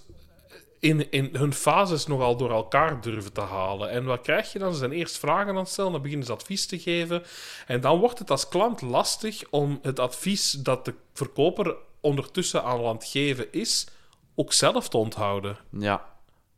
in, 0.80 1.12
in 1.12 1.30
hun 1.32 1.54
fases 1.54 2.08
nogal 2.08 2.38
door 2.38 2.52
elkaar 2.52 3.02
durven 3.02 3.34
te 3.34 3.42
halen. 3.42 3.90
En 3.90 4.06
wat 4.06 4.22
krijg 4.22 4.54
je 4.54 4.60
dan? 4.60 4.72
Ze 4.72 4.78
zijn 4.78 4.92
eerst 4.92 5.18
vragen 5.18 5.50
aan 5.50 5.56
het 5.56 5.68
stellen, 5.70 5.92
dan 5.92 6.02
beginnen 6.02 6.26
ze 6.28 6.34
advies 6.34 6.66
te 6.66 6.80
geven. 6.80 7.24
En 7.68 7.82
dan 7.82 8.00
wordt 8.00 8.20
het 8.20 8.32
als 8.32 8.48
klant 8.48 8.82
lastig 8.82 9.44
om 9.50 9.80
het 9.82 10.00
advies 10.00 10.52
dat 10.52 10.86
de 10.86 10.94
verkoper 11.14 11.76
ondertussen 12.02 12.64
aan 12.64 12.86
het 12.86 13.06
geven 13.06 13.52
is, 13.52 13.88
ook 14.36 14.54
zelf 14.54 14.90
te 14.90 14.98
onthouden. 14.98 15.58
Ja. 15.72 16.06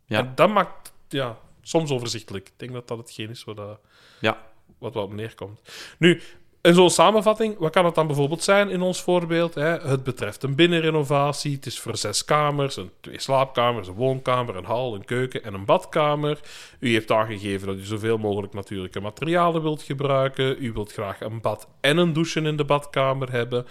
Ja. 0.05 0.17
En 0.17 0.31
dat 0.35 0.49
maakt 0.49 0.93
ja, 1.07 1.37
soms 1.61 1.91
overzichtelijk. 1.91 2.47
Ik 2.47 2.53
denk 2.57 2.73
dat 2.73 2.87
dat 2.87 2.97
hetgeen 2.97 3.29
is 3.29 3.43
wat, 3.43 3.55
dat- 3.55 3.79
Ja. 4.19 4.45
wat 4.77 4.93
wel 4.93 5.03
op 5.03 5.13
neerkomt. 5.13 5.59
Nu, 5.97 6.21
in 6.61 6.73
zo'n 6.73 6.89
samenvatting, 6.89 7.57
wat 7.57 7.71
kan 7.71 7.85
het 7.85 7.95
dan 7.95 8.07
bijvoorbeeld 8.07 8.43
zijn 8.43 8.69
in 8.69 8.81
ons 8.81 9.01
voorbeeld? 9.01 9.55
Hè? 9.55 9.77
Het 9.77 10.03
betreft 10.03 10.43
een 10.43 10.55
binnenrenovatie. 10.55 11.55
Het 11.55 11.65
is 11.65 11.79
voor 11.79 11.97
zes 11.97 12.25
kamers, 12.25 12.77
een, 12.77 12.91
twee 13.01 13.19
slaapkamers, 13.19 13.87
een 13.87 13.93
woonkamer, 13.93 14.55
een 14.55 14.65
hal, 14.65 14.95
een 14.95 15.05
keuken 15.05 15.43
en 15.43 15.53
een 15.53 15.65
badkamer. 15.65 16.39
U 16.79 16.91
heeft 16.91 17.11
aangegeven 17.11 17.67
dat 17.67 17.77
u 17.77 17.83
zoveel 17.83 18.17
mogelijk 18.17 18.53
natuurlijke 18.53 18.99
materialen 18.99 19.61
wilt 19.61 19.81
gebruiken. 19.81 20.63
U 20.63 20.71
wilt 20.73 20.91
graag 20.91 21.21
een 21.21 21.41
bad 21.41 21.67
en 21.79 21.97
een 21.97 22.13
douche 22.13 22.41
in 22.41 22.57
de 22.57 22.65
badkamer 22.65 23.31
hebben. 23.31 23.65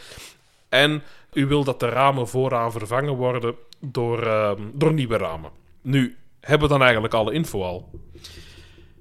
En 0.68 1.02
u 1.32 1.46
wil 1.46 1.64
dat 1.64 1.80
de 1.80 1.88
ramen 1.88 2.28
vooraan 2.28 2.72
vervangen 2.72 3.14
worden 3.14 3.54
door, 3.80 4.22
ehm, 4.22 4.62
door 4.72 4.92
nieuwe 4.92 5.16
ramen. 5.16 5.50
Nu, 5.80 6.16
hebben 6.40 6.68
we 6.68 6.74
dan 6.74 6.82
eigenlijk 6.82 7.14
alle 7.14 7.32
info 7.32 7.62
al? 7.62 7.90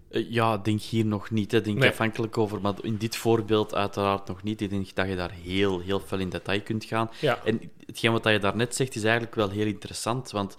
Eh, 0.10 0.26
Ja, 0.30 0.58
denk 0.58 0.82
hier 0.82 1.06
nog 1.06 1.30
niet. 1.32 1.52
Hè. 1.52 1.62
Denk 1.62 1.78
Nee. 1.78 1.90
afhankelijk 1.90 2.38
over, 2.38 2.62
maar 2.62 2.74
in 2.82 2.98
dit 2.98 3.16
voorbeeld 3.16 3.76
uiteraard 3.76 4.28
nog 4.28 4.44
niet. 4.44 4.62
Ik 4.62 4.70
denk 4.70 4.96
dat 4.96 5.08
je 5.08 5.16
daar 5.16 5.32
heel, 5.44 5.80
heel 5.80 6.00
veel 6.00 6.20
in 6.20 6.30
detail 6.30 6.62
kunt 6.62 6.86
gaan. 6.86 7.10
Ja. 7.22 7.42
En 7.46 7.62
hetgeen 7.86 8.12
wat 8.12 8.24
je 8.24 8.40
daarnet 8.40 8.76
zegt 8.76 8.96
is 8.96 9.04
eigenlijk 9.04 9.36
wel 9.36 9.50
heel 9.50 9.66
interessant, 9.66 10.32
want 10.32 10.56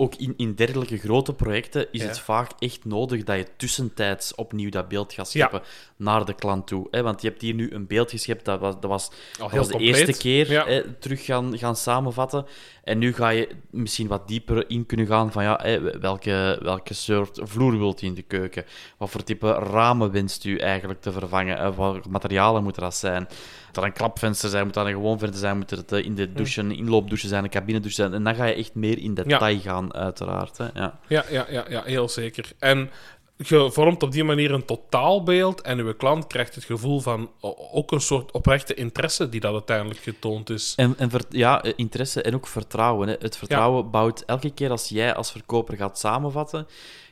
ook 0.00 0.14
in, 0.14 0.34
in 0.36 0.54
dergelijke 0.54 0.96
grote 0.98 1.32
projecten 1.34 1.86
is 1.92 2.00
Ja. 2.00 2.06
het 2.06 2.18
vaak 2.18 2.50
echt 2.58 2.84
nodig 2.84 3.24
dat 3.24 3.36
je 3.36 3.46
tussentijds 3.56 4.34
opnieuw 4.34 4.70
dat 4.70 4.88
beeld 4.88 5.12
gaat 5.12 5.28
scheppen 5.28 5.62
naar 5.96 6.24
de 6.24 6.34
klant 6.34 6.66
toe. 6.66 6.86
Hè? 6.90 7.02
Want 7.02 7.22
je 7.22 7.28
hebt 7.28 7.42
hier 7.42 7.54
nu 7.54 7.72
een 7.72 7.86
beeld 7.86 8.10
geschept, 8.10 8.44
dat 8.44 8.60
was, 8.60 8.74
dat 8.80 8.90
was, 8.90 9.10
dat 9.38 9.50
was 9.50 9.68
de 9.68 9.78
eerste 9.78 10.12
keer 10.18 10.50
Ja. 10.50 10.64
hè, 10.66 10.92
terug 10.92 11.24
gaan, 11.24 11.58
gaan 11.58 11.76
samenvatten. 11.76 12.46
En 12.84 12.98
nu 12.98 13.12
ga 13.14 13.28
je 13.28 13.48
misschien 13.70 14.06
wat 14.08 14.28
dieper 14.28 14.70
in 14.70 14.86
kunnen 14.86 15.06
gaan 15.06 15.32
van 15.32 15.42
ja, 15.42 15.58
hè, 15.62 15.98
welke, 16.00 16.58
welke 16.62 16.94
soort 16.94 17.40
vloer 17.42 17.78
wilt 17.78 18.02
u 18.02 18.06
in 18.06 18.14
de 18.14 18.22
keuken? 18.22 18.64
Wat 18.96 19.10
voor 19.10 19.22
type 19.22 19.52
ramen 19.52 20.10
wenst 20.12 20.44
u 20.44 20.56
eigenlijk 20.58 21.00
te 21.00 21.12
vervangen? 21.12 21.58
Eh, 21.58 21.76
Wat 21.76 22.06
materialen 22.08 22.62
moeten 22.62 22.82
dat 22.82 22.94
zijn? 22.94 23.28
Moet 23.70 23.78
dat 23.82 23.84
een 23.84 23.98
klapvenster 23.98 24.48
zijn? 24.50 24.64
Moet 24.64 24.74
dat 24.74 24.86
een 24.86 24.92
gewoon 24.92 25.18
venster 25.18 25.40
zijn? 25.40 25.56
Moet 25.56 25.70
het 25.70 25.92
eh, 25.92 26.04
in 26.04 26.14
de 26.14 26.32
douche 26.32 26.60
een 26.60 26.76
inloopdouche 26.76 27.28
zijn? 27.28 27.44
Een 27.44 27.50
cabinedouche 27.50 27.94
zijn? 27.94 28.14
En 28.14 28.24
dan 28.24 28.34
ga 28.34 28.44
je 28.44 28.54
echt 28.54 28.74
meer 28.74 28.98
in 28.98 29.14
detail 29.14 29.60
gaan, 29.60 29.94
uiteraard. 29.94 30.58
Hè? 30.58 30.66
Ja. 30.74 30.98
Ja, 31.08 31.24
ja, 31.30 31.46
ja, 31.50 31.64
ja, 31.68 31.82
heel 31.82 32.08
zeker. 32.08 32.52
En 32.58 32.90
je 33.36 33.70
vormt 33.72 34.02
op 34.02 34.12
die 34.12 34.24
manier 34.24 34.50
een 34.50 34.64
totaalbeeld 34.64 35.60
en 35.60 35.78
uw 35.78 35.94
klant 35.94 36.26
krijgt 36.26 36.54
het 36.54 36.64
gevoel 36.64 37.00
van 37.00 37.30
ook 37.72 37.92
een 37.92 38.00
soort 38.00 38.32
oprechte 38.32 38.74
interesse 38.74 39.28
die 39.28 39.40
dat 39.40 39.52
uiteindelijk 39.52 40.00
getoond 40.00 40.50
is. 40.50 40.72
En, 40.76 40.94
en 40.98 41.10
ver- 41.10 41.24
ja, 41.28 41.62
eh, 41.62 41.72
interesse 41.76 42.22
en 42.22 42.34
ook 42.34 42.46
vertrouwen. 42.46 43.08
Hè. 43.08 43.14
Het 43.18 43.36
vertrouwen 43.36 43.90
bouwt 43.90 44.22
elke 44.26 44.50
keer 44.50 44.70
als 44.70 44.88
jij 44.88 45.14
als 45.14 45.30
verkoper 45.30 45.76
gaat 45.76 45.98
samenvatten, 45.98 46.66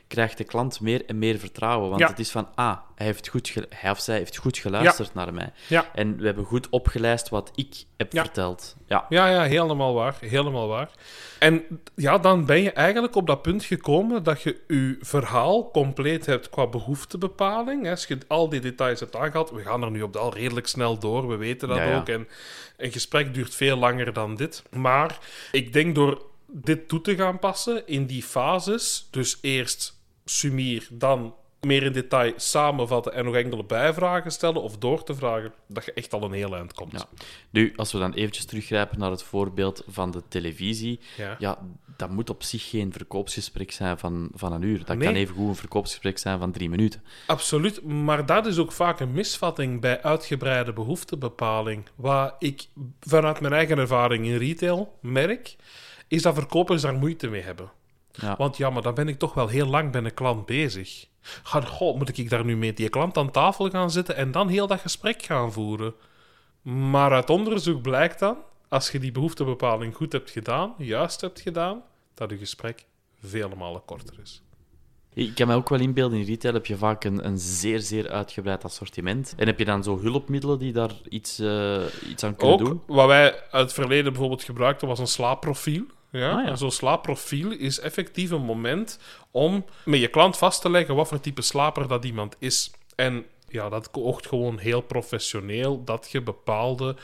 krijgt 0.09 0.37
de 0.37 0.43
klant 0.43 0.81
meer 0.81 1.05
en 1.05 1.19
meer 1.19 1.39
vertrouwen. 1.39 1.89
Want 1.89 2.01
Ja. 2.01 2.07
het 2.07 2.19
is 2.19 2.31
van, 2.31 2.47
ah, 2.55 2.77
hij, 2.95 3.05
heeft 3.05 3.27
goed 3.27 3.53
hij 3.69 3.91
of 3.91 3.99
zij 3.99 4.17
heeft 4.17 4.37
goed 4.37 4.57
geluisterd 4.57 5.13
naar 5.13 5.33
mij. 5.33 5.51
Ja. 5.67 5.85
En 5.93 6.17
we 6.17 6.25
hebben 6.25 6.45
goed 6.45 6.69
opgelijst 6.69 7.29
wat 7.29 7.51
ik 7.55 7.83
heb 7.97 8.11
verteld. 8.11 8.75
Ja. 8.87 9.05
Ja, 9.09 9.27
ja, 9.27 9.43
helemaal 9.43 9.93
waar. 9.93 10.17
Helemaal 10.19 10.67
waar. 10.67 10.89
En 11.39 11.63
ja, 11.95 12.17
dan 12.17 12.45
ben 12.45 12.61
je 12.61 12.71
eigenlijk 12.71 13.15
op 13.15 13.27
dat 13.27 13.41
punt 13.41 13.63
gekomen 13.63 14.23
dat 14.23 14.41
je 14.41 14.61
je 14.67 14.97
verhaal 15.01 15.71
compleet 15.71 16.25
hebt 16.25 16.49
qua 16.49 16.67
behoeftebepaling. 16.67 17.89
Als 17.89 18.05
je 18.05 18.17
al 18.27 18.49
die 18.49 18.59
details 18.59 18.99
hebt 18.99 19.15
aangehad, 19.15 19.51
we 19.51 19.61
gaan 19.61 19.83
er 19.83 19.91
nu 19.91 20.01
op 20.01 20.13
de 20.13 20.19
al 20.19 20.33
redelijk 20.33 20.67
snel 20.67 20.97
door, 20.99 21.27
we 21.27 21.35
weten 21.35 21.67
dat 21.67 21.81
ook. 21.81 22.09
En 22.09 22.27
een 22.77 22.91
gesprek 22.91 23.33
duurt 23.33 23.55
veel 23.55 23.77
langer 23.77 24.13
dan 24.13 24.35
dit. 24.35 24.63
Maar 24.69 25.19
ik 25.51 25.73
denk 25.73 25.95
door 25.95 26.27
dit 26.47 26.87
toe 26.87 27.01
te 27.01 27.15
gaan 27.15 27.39
passen 27.39 27.87
in 27.87 28.05
die 28.05 28.23
fases, 28.23 29.07
dus 29.11 29.37
eerst 29.41 29.98
sumier, 30.29 30.87
dan 30.91 31.33
meer 31.61 31.83
in 31.83 31.91
detail 31.91 32.33
samenvatten 32.35 33.13
en 33.13 33.25
nog 33.25 33.35
enkele 33.35 33.63
bijvragen 33.63 34.31
stellen 34.31 34.61
of 34.61 34.77
door 34.77 35.03
te 35.03 35.15
vragen, 35.15 35.53
dat 35.67 35.85
je 35.85 35.93
echt 35.93 36.13
al 36.13 36.23
een 36.23 36.31
heel 36.31 36.55
eind 36.55 36.73
komt. 36.73 36.91
Ja. 36.91 37.05
Nu, 37.49 37.73
als 37.75 37.91
we 37.91 37.99
dan 37.99 38.13
eventjes 38.13 38.45
teruggrijpen 38.45 38.99
naar 38.99 39.11
het 39.11 39.23
voorbeeld 39.23 39.83
van 39.87 40.11
de 40.11 40.23
televisie, 40.27 40.99
Ja. 41.17 41.35
ja, 41.39 41.57
dat 41.97 42.09
moet 42.09 42.29
op 42.29 42.43
zich 42.43 42.69
geen 42.69 42.91
verkoopsgesprek 42.93 43.71
zijn 43.71 43.97
van, 43.97 44.29
van 44.33 44.53
een 44.53 44.61
uur. 44.61 44.77
Dat 44.85 44.97
Nee. 44.97 45.07
kan 45.07 45.15
even 45.15 45.35
goed 45.35 45.47
een 45.47 45.55
verkoopsgesprek 45.55 46.17
zijn 46.17 46.39
van 46.39 46.51
drie 46.51 46.69
minuten. 46.69 47.03
Absoluut, 47.27 47.83
maar 47.83 48.25
dat 48.25 48.45
is 48.45 48.57
ook 48.57 48.71
vaak 48.71 48.99
een 48.99 49.11
misvatting 49.11 49.81
bij 49.81 50.01
uitgebreide 50.01 50.73
behoeftebepaling. 50.73 51.85
Wat 51.95 52.35
ik 52.39 52.67
vanuit 52.99 53.39
mijn 53.39 53.53
eigen 53.53 53.77
ervaring 53.77 54.25
in 54.25 54.37
retail 54.37 54.97
merk, 55.01 55.55
is 56.07 56.21
dat 56.21 56.33
verkopers 56.35 56.81
daar 56.81 56.93
moeite 56.93 57.27
mee 57.27 57.41
hebben. 57.41 57.71
Ja. 58.21 58.35
Want 58.37 58.57
ja, 58.57 58.69
maar 58.69 58.81
dan 58.81 58.93
ben 58.93 59.07
ik 59.07 59.19
toch 59.19 59.33
wel 59.33 59.47
heel 59.47 59.67
lang 59.67 59.91
bij 59.91 60.03
een 60.03 60.13
klant 60.13 60.45
bezig. 60.45 61.05
Goh, 61.43 61.97
moet 61.97 62.17
ik 62.17 62.29
daar 62.29 62.45
nu 62.45 62.57
met 62.57 62.77
die 62.77 62.89
klant 62.89 63.17
aan 63.17 63.31
tafel 63.31 63.69
gaan 63.69 63.91
zitten 63.91 64.15
en 64.15 64.31
dan 64.31 64.47
heel 64.47 64.67
dat 64.67 64.79
gesprek 64.79 65.23
gaan 65.23 65.51
voeren? 65.51 65.93
Maar 66.61 67.11
uit 67.11 67.29
onderzoek 67.29 67.81
blijkt 67.81 68.19
dan, 68.19 68.37
als 68.67 68.91
je 68.91 68.99
die 68.99 69.11
behoeftebepaling 69.11 69.95
goed 69.95 70.11
hebt 70.11 70.29
gedaan, 70.29 70.73
juist 70.77 71.21
hebt 71.21 71.41
gedaan, 71.41 71.83
dat 72.13 72.29
je 72.29 72.37
gesprek 72.37 72.85
vele 73.21 73.55
malen 73.55 73.85
korter 73.85 74.19
is. 74.21 74.43
Ik 75.13 75.35
kan 75.35 75.47
me 75.47 75.55
ook 75.55 75.69
wel 75.69 75.79
inbeelden, 75.79 76.19
in 76.19 76.25
retail 76.25 76.53
heb 76.53 76.65
je 76.65 76.77
vaak 76.77 77.03
een, 77.03 77.25
een 77.25 77.37
zeer, 77.37 77.79
zeer 77.79 78.09
uitgebreid 78.09 78.63
assortiment. 78.63 79.33
En 79.37 79.45
heb 79.47 79.59
je 79.59 79.65
dan 79.65 79.83
zo 79.83 79.99
hulpmiddelen 79.99 80.59
die 80.59 80.73
daar 80.73 80.91
iets, 81.09 81.39
eh, 81.39 81.83
iets 82.09 82.23
aan 82.23 82.35
kunnen 82.35 82.59
Ook 82.59 82.65
doen? 82.65 82.81
wat 82.87 83.07
wij 83.07 83.31
uit 83.31 83.63
het 83.63 83.73
verleden 83.73 84.11
bijvoorbeeld 84.11 84.43
gebruikten 84.43 84.87
was 84.87 84.99
een 84.99 85.07
slaapprofiel. 85.07 85.83
Ja? 86.11 86.31
Ah, 86.31 86.47
ja. 86.47 86.55
Zo'n 86.55 86.71
slaapprofiel 86.71 87.51
is 87.51 87.79
effectief 87.79 88.31
een 88.31 88.41
moment 88.41 88.99
om 89.31 89.65
met 89.85 89.99
je 89.99 90.07
klant 90.07 90.37
vast 90.37 90.61
te 90.61 90.69
leggen 90.69 90.95
wat 90.95 91.07
voor 91.07 91.19
type 91.19 91.41
slaper 91.41 91.87
dat 91.87 92.05
iemand 92.05 92.35
is. 92.39 92.71
En 92.95 93.25
ja, 93.47 93.69
dat 93.69 93.89
oogt 93.91 94.27
gewoon 94.27 94.57
heel 94.57 94.81
professioneel 94.81 95.83
dat 95.83 96.09
je 96.11 96.21
bepaalde 96.21 96.95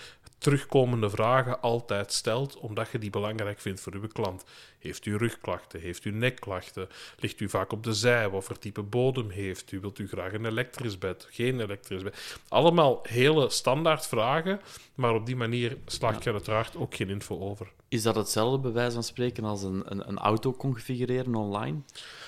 terugkomende 0.45 1.09
vragen 1.09 1.61
altijd 1.61 2.13
stelt, 2.13 2.57
omdat 2.57 2.89
je 2.91 2.99
die 2.99 3.09
belangrijk 3.09 3.59
vindt 3.59 3.81
voor 3.81 3.93
uw 3.93 4.07
klant. 4.07 4.43
Heeft 4.79 5.05
u 5.05 5.17
rugklachten? 5.17 5.79
Heeft 5.79 6.05
u 6.05 6.11
nekklachten? 6.11 6.87
Ligt 7.19 7.39
u 7.39 7.49
vaak 7.49 7.71
op 7.71 7.83
de 7.83 7.93
zij? 7.93 8.29
Wat 8.29 8.43
voor 8.43 8.57
type 8.57 8.81
bodem 8.81 9.29
heeft 9.29 9.71
u? 9.71 9.79
Wilt 9.79 9.99
u 9.99 10.07
graag 10.07 10.33
een 10.33 10.45
elektrisch 10.45 10.97
bed? 10.97 11.27
Geen 11.29 11.59
elektrisch 11.59 12.03
bed? 12.03 12.39
Allemaal 12.47 12.99
hele 13.03 13.49
standaard 13.49 14.07
vragen, 14.07 14.61
maar 14.95 15.13
op 15.13 15.25
die 15.25 15.35
manier 15.35 15.77
slaag 15.85 16.23
je 16.23 16.31
uiteraard 16.31 16.75
ook 16.75 16.95
geen 16.95 17.09
info 17.09 17.39
over. 17.39 17.71
Is 17.87 18.03
dat 18.03 18.15
hetzelfde 18.15 18.59
bij 18.59 18.71
wijze 18.71 18.93
van 18.93 19.03
spreken 19.03 19.43
als 19.43 19.63
een, 19.63 19.83
een, 19.85 20.07
een 20.07 20.17
auto 20.17 20.53
configureren 20.53 21.35
online? 21.35 21.77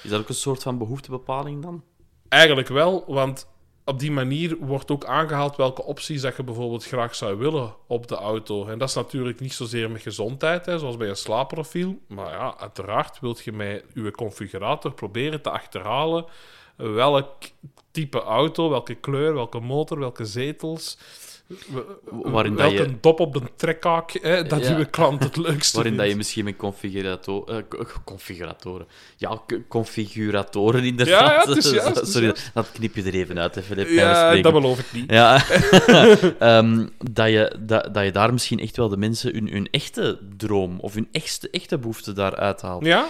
Is 0.03 0.09
dat 0.09 0.19
ook 0.19 0.29
een 0.29 0.35
soort 0.35 0.63
van 0.63 0.77
behoeftebepaling 0.77 1.61
dan? 1.61 1.83
Eigenlijk 2.27 2.67
wel, 2.67 3.03
want 3.07 3.47
op 3.87 3.99
die 3.99 4.11
manier 4.11 4.57
wordt 4.59 4.91
ook 4.91 5.05
aangehaald 5.05 5.55
welke 5.55 5.83
opties 5.83 6.21
dat 6.21 6.35
je 6.35 6.43
bijvoorbeeld 6.43 6.85
graag 6.85 7.15
zou 7.15 7.37
willen 7.37 7.75
op 7.87 8.07
de 8.07 8.15
auto. 8.15 8.67
En 8.67 8.77
dat 8.77 8.89
is 8.89 8.95
natuurlijk 8.95 9.39
niet 9.39 9.53
zozeer 9.53 9.91
met 9.91 10.01
gezondheid, 10.01 10.65
hè, 10.65 10.79
zoals 10.79 10.97
bij 10.97 11.09
een 11.09 11.15
slaapprofiel. 11.15 11.99
Maar 12.07 12.31
ja, 12.31 12.57
uiteraard 12.57 13.19
wilt 13.19 13.43
je 13.43 13.51
met 13.51 13.83
je 13.93 14.11
configurator 14.11 14.91
proberen 14.93 15.41
te 15.41 15.49
achterhalen 15.49 16.25
welk 16.77 17.33
type 17.91 18.21
auto, 18.21 18.69
welke 18.69 18.95
kleur, 18.95 19.33
welke 19.33 19.59
motor, 19.59 19.99
welke 19.99 20.25
zetels. 20.25 20.97
Waarin 22.09 22.55
dat 22.55 22.71
je- 22.71 22.95
dop 23.01 23.19
op 23.19 23.33
de 23.33 23.41
trekhaak 23.55 24.11
hè, 24.21 24.43
dat 24.43 24.67
Ja. 24.67 24.77
uw 24.77 24.85
klant 24.89 25.23
het 25.23 25.37
leukste 25.37 25.75
Waarin 25.75 25.97
dat 25.97 26.07
je 26.07 26.15
misschien 26.15 26.43
met 26.45 26.55
eh, 27.47 27.57
co- 27.69 27.85
configuratoren... 28.05 28.87
Ja, 29.17 29.41
configuratoren 29.67 30.83
inderdaad. 30.83 31.27
Ja, 31.27 31.33
ja, 31.33 31.47
het 31.47 31.57
is 31.65 31.71
juist, 31.71 31.95
het 31.95 32.07
is 32.07 32.11
Sorry, 32.11 32.35
dat 32.53 32.71
knip 32.71 32.95
je 32.95 33.03
er 33.03 33.13
even 33.13 33.39
uit, 33.39 33.55
even 33.55 33.75
van 33.75 33.93
Ja, 33.93 34.35
dat 34.41 34.53
beloof 34.53 34.79
ik 34.79 34.85
niet. 34.93 35.11
Ja, 35.11 35.43
Ehm, 36.39 36.87
dat, 37.11 37.27
je, 37.29 37.55
dat, 37.59 37.93
dat 37.93 38.03
je 38.03 38.11
daar 38.11 38.33
misschien 38.33 38.59
echt 38.59 38.77
wel 38.77 38.89
de 38.89 38.97
mensen 38.97 39.33
hun, 39.33 39.47
hun 39.49 39.67
echte 39.71 40.19
droom 40.37 40.79
of 40.79 40.93
hun 40.93 41.07
echte, 41.11 41.49
echte 41.49 41.77
behoefte 41.77 42.13
daar 42.13 42.35
uithaalt. 42.35 42.85
Ja, 42.85 43.07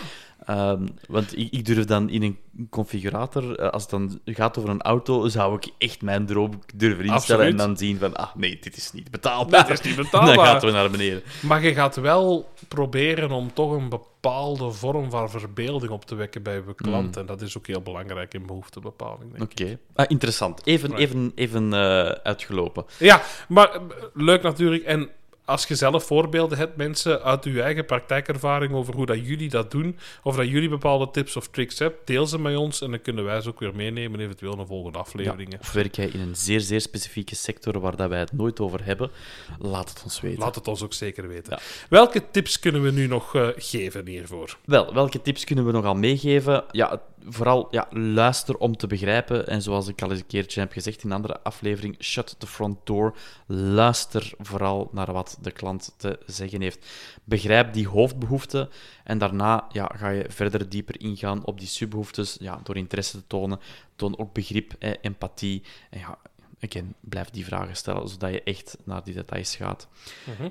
Ehm, 0.47 0.87
want 1.07 1.37
ik, 1.37 1.51
ik 1.53 1.65
durf 1.65 1.85
dan 1.85 2.09
in 2.09 2.23
een 2.23 2.37
configurator, 2.69 3.55
eh, 3.59 3.69
als 3.69 3.81
het 3.81 3.91
dan 3.91 4.19
gaat 4.25 4.57
over 4.57 4.69
een 4.69 4.81
auto, 4.81 5.27
zou 5.27 5.55
ik 5.55 5.67
echt 5.77 6.01
mijn 6.01 6.25
droom 6.25 6.59
durven 6.75 7.05
instellen 7.05 7.45
Absoluut. 7.45 7.51
en 7.51 7.57
dan 7.67 7.77
zien 7.77 7.97
van, 7.97 8.13
ah 8.15 8.35
nee, 8.35 8.57
dit 8.61 8.77
is 8.77 8.91
niet 8.91 9.11
betaalbaar. 9.11 9.67
dat 9.67 9.79
is 9.79 9.85
niet 9.85 9.95
dan 9.95 10.03
betaalbaar. 10.05 10.45
gaat 10.45 10.63
we 10.63 10.71
naar 10.71 10.89
beneden. 10.91 11.21
Maar 11.41 11.63
je 11.63 11.73
gaat 11.73 11.95
wel 11.95 12.49
proberen 12.67 13.31
om 13.31 13.53
toch 13.53 13.71
een 13.71 13.89
bepaalde 13.89 14.71
vorm 14.71 15.09
van 15.09 15.29
verbeelding 15.29 15.91
op 15.91 16.05
te 16.05 16.15
wekken 16.15 16.43
bij 16.43 16.55
je 16.55 16.75
klant. 16.75 17.13
Hmm. 17.13 17.21
En 17.21 17.27
dat 17.27 17.41
is 17.41 17.57
ook 17.57 17.67
heel 17.67 17.81
belangrijk 17.81 18.33
in 18.33 18.45
behoeftebepaling. 18.45 19.33
Denk 19.37 19.51
ik. 19.51 19.61
Oké. 19.65 19.77
Ah, 19.95 20.05
interessant. 20.09 20.61
Even, 20.65 20.89
Right. 20.89 21.01
even, 21.03 21.31
even 21.35 21.73
eh, 21.73 21.79
uitgelopen. 22.23 22.85
Ja, 22.99 23.21
maar 23.47 23.69
eh, 23.73 23.81
leuk 24.13 24.41
natuurlijk. 24.41 24.83
En 24.83 25.09
als 25.47 25.65
je 25.67 25.75
zelf 25.75 26.03
voorbeelden 26.03 26.57
hebt, 26.57 26.77
mensen 26.77 27.23
uit 27.23 27.43
uw 27.45 27.59
eigen 27.59 27.85
praktijkervaring 27.85 28.73
over 28.73 28.93
hoe 28.95 29.05
dat 29.05 29.25
jullie 29.27 29.49
dat 29.49 29.71
doen, 29.71 29.97
of 30.23 30.35
dat 30.35 30.47
jullie 30.47 30.69
bepaalde 30.69 31.11
tips 31.11 31.35
of 31.35 31.47
tricks 31.47 31.79
hebt, 31.79 32.07
deel 32.07 32.27
ze 32.27 32.39
met 32.39 32.55
ons 32.57 32.81
en 32.81 32.89
dan 32.91 33.01
kunnen 33.01 33.23
wij 33.23 33.41
ze 33.41 33.49
ook 33.49 33.59
weer 33.59 33.75
meenemen, 33.75 34.19
eventueel 34.19 34.53
in 34.53 34.59
een 34.59 34.67
volgende 34.67 34.97
Ja, 34.97 35.03
aflevering. 35.03 35.51
hè. 35.51 35.57
of 35.59 35.71
werk 35.71 35.95
jij 35.95 36.05
in 36.07 36.19
een 36.19 36.35
zeer, 36.35 36.59
zeer 36.59 36.81
specifieke 36.81 37.35
sector 37.35 37.79
waar 37.79 37.95
dat 37.95 38.09
wij 38.09 38.19
het 38.19 38.31
nooit 38.31 38.59
over 38.59 38.85
hebben? 38.85 39.11
Laat 39.59 39.89
het 39.89 40.01
ons 40.03 40.21
weten. 40.21 40.39
Laat 40.39 40.55
het 40.55 40.67
ons 40.67 40.83
ook 40.83 40.93
zeker 40.93 41.27
weten. 41.27 41.53
Ja. 41.53 41.59
Welke 41.89 42.23
tips 42.31 42.59
kunnen 42.59 42.81
we 42.81 42.91
nu 42.91 43.07
nog 43.07 43.35
eh, 43.35 43.47
geven 43.55 44.07
hiervoor? 44.07 44.57
Wel, 44.65 44.93
welke 44.93 45.21
tips 45.21 45.43
kunnen 45.43 45.65
we 45.65 45.71
nog 45.71 45.85
al 45.85 45.95
meegeven? 45.95 46.63
Ja, 46.71 47.01
vooral 47.29 47.67
ja, 47.71 47.87
luister 47.91 48.57
om 48.57 48.77
te 48.77 48.87
begrijpen. 48.87 49.47
En 49.47 49.61
zoals 49.61 49.87
ik 49.87 50.01
al 50.01 50.11
eens 50.11 50.19
een 50.19 50.27
keertje 50.27 50.59
heb 50.59 50.71
gezegd 50.71 51.03
in 51.03 51.09
een 51.09 51.15
andere 51.15 51.41
aflevering, 51.41 51.95
shut 51.99 52.35
the 52.37 52.47
front 52.47 52.77
door. 52.83 53.17
Luister 53.45 54.33
vooral 54.37 54.89
naar 54.91 55.11
wat 55.11 55.37
de 55.41 55.51
klant 55.51 55.93
te 55.97 56.19
zeggen 56.25 56.61
heeft. 56.61 56.85
Begrijp 57.23 57.73
die 57.73 57.87
hoofdbehoeften 57.87 58.69
en 59.03 59.17
daarna 59.17 59.67
ja, 59.71 59.91
ga 59.95 60.09
je 60.09 60.25
verder 60.29 60.69
dieper 60.69 61.01
ingaan 61.01 61.45
op 61.45 61.59
die 61.59 61.67
subbehoeftes 61.67 62.37
ja, 62.39 62.59
door 62.63 62.77
interesse 62.77 63.17
te 63.17 63.27
tonen. 63.27 63.59
Toon 63.95 64.17
ook 64.17 64.33
begrip, 64.33 64.73
eh, 64.79 64.91
empathie 65.01 65.63
en 65.89 65.99
ja, 65.99 66.17
again, 66.61 66.95
blijf 66.99 67.29
die 67.29 67.45
vragen 67.45 67.75
stellen, 67.75 68.09
zodat 68.09 68.31
je 68.31 68.43
echt 68.43 68.77
naar 68.83 69.03
die 69.03 69.13
details 69.13 69.55
gaat. 69.55 69.87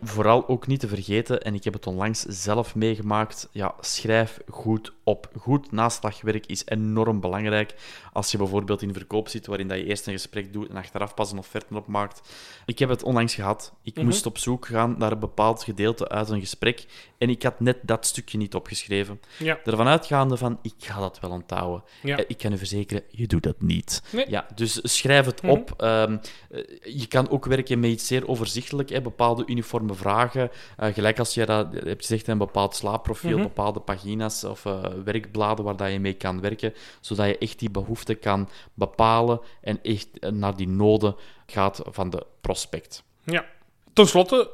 Vooral 0.02 0.48
ook 0.48 0.66
niet 0.66 0.80
te 0.80 0.88
vergeten, 0.88 1.42
en 1.42 1.54
ik 1.54 1.64
heb 1.64 1.72
het 1.72 1.86
onlangs 1.86 2.20
zelf 2.22 2.74
meegemaakt, 2.74 3.48
ja, 3.52 3.74
schrijf 3.80 4.38
goed 4.48 4.92
op. 5.08 5.30
Goed 5.38 5.72
naslagwerk 5.72 6.46
is 6.46 6.62
enorm 6.66 7.20
belangrijk. 7.20 7.74
Als 8.12 8.30
je 8.30 8.38
bijvoorbeeld 8.38 8.82
in 8.82 8.92
verkoop 8.92 9.28
zit, 9.28 9.46
waarin 9.46 9.68
dat 9.68 9.78
je 9.78 9.84
eerst 9.84 10.06
een 10.06 10.12
gesprek 10.12 10.52
doet 10.52 10.68
en 10.68 10.76
achteraf 10.76 11.14
pas 11.14 11.32
een 11.32 11.38
offerte 11.38 11.74
opmaakt. 11.76 12.20
Ik 12.66 12.78
heb 12.78 12.88
het 12.88 13.02
onlangs 13.02 13.34
gehad. 13.34 13.72
Ik 13.82 14.02
moest 14.02 14.26
op 14.26 14.38
zoek 14.38 14.66
gaan 14.66 14.94
naar 14.98 15.12
een 15.12 15.18
bepaald 15.18 15.62
gedeelte 15.64 16.08
uit 16.08 16.28
een 16.28 16.40
gesprek 16.40 16.86
en 17.18 17.28
ik 17.30 17.42
had 17.42 17.60
net 17.60 17.76
dat 17.82 18.06
stukje 18.06 18.38
niet 18.38 18.54
opgeschreven. 18.54 19.20
Ja. 19.38 19.58
Ervan 19.64 19.86
uitgaande 19.86 20.36
van, 20.36 20.58
ik 20.62 20.74
ga 20.78 21.00
dat 21.00 21.20
wel 21.20 21.30
onthouden. 21.30 21.82
Ja. 22.02 22.16
Eh, 22.16 22.24
Ik 22.28 22.38
kan 22.38 22.52
u 22.52 22.58
verzekeren, 22.58 23.02
je 23.10 23.26
doet 23.26 23.42
dat 23.42 23.60
niet. 23.60 24.02
Nee. 24.12 24.24
Ja, 24.30 24.46
dus 24.54 24.78
schrijf 24.82 25.26
het 25.26 25.42
Mhm. 25.42 25.50
op. 25.52 25.74
Ehm, 25.76 26.16
eh, 26.50 26.60
je 26.98 27.06
kan 27.06 27.28
ook 27.30 27.44
werken 27.44 27.80
met 27.80 27.90
iets 27.90 28.06
zeer 28.06 28.28
overzichtelijk, 28.28 28.88
hè, 28.88 29.00
bepaalde 29.02 29.42
uniforme 29.46 29.94
vragen. 29.94 30.50
Eh, 30.76 30.94
gelijk 30.94 31.18
als 31.18 31.34
je 31.34 31.46
dat 31.46 31.72
hebt 31.72 32.00
gezegd, 32.06 32.28
een 32.28 32.38
bepaald 32.38 32.74
slaapprofiel, 32.74 33.34
Mhm. 33.36 33.42
bepaalde 33.42 33.80
pagina's 33.80 34.44
of 34.44 34.64
werkbladen 35.04 35.64
waar 35.64 35.76
dat 35.76 35.92
je 35.92 36.00
mee 36.00 36.14
kan 36.14 36.40
werken, 36.40 36.74
zodat 37.00 37.26
je 37.26 37.38
echt 37.38 37.58
die 37.58 37.70
behoefte 37.70 38.14
kan 38.14 38.48
bepalen 38.74 39.40
en 39.60 39.82
echt 39.82 40.08
naar 40.30 40.56
die 40.56 40.68
noden 40.68 41.16
gaat 41.46 41.82
van 41.84 42.10
de 42.10 42.26
prospect. 42.40 43.02
Ja. 43.24 43.44
Ten 43.92 44.06
slotte 44.06 44.50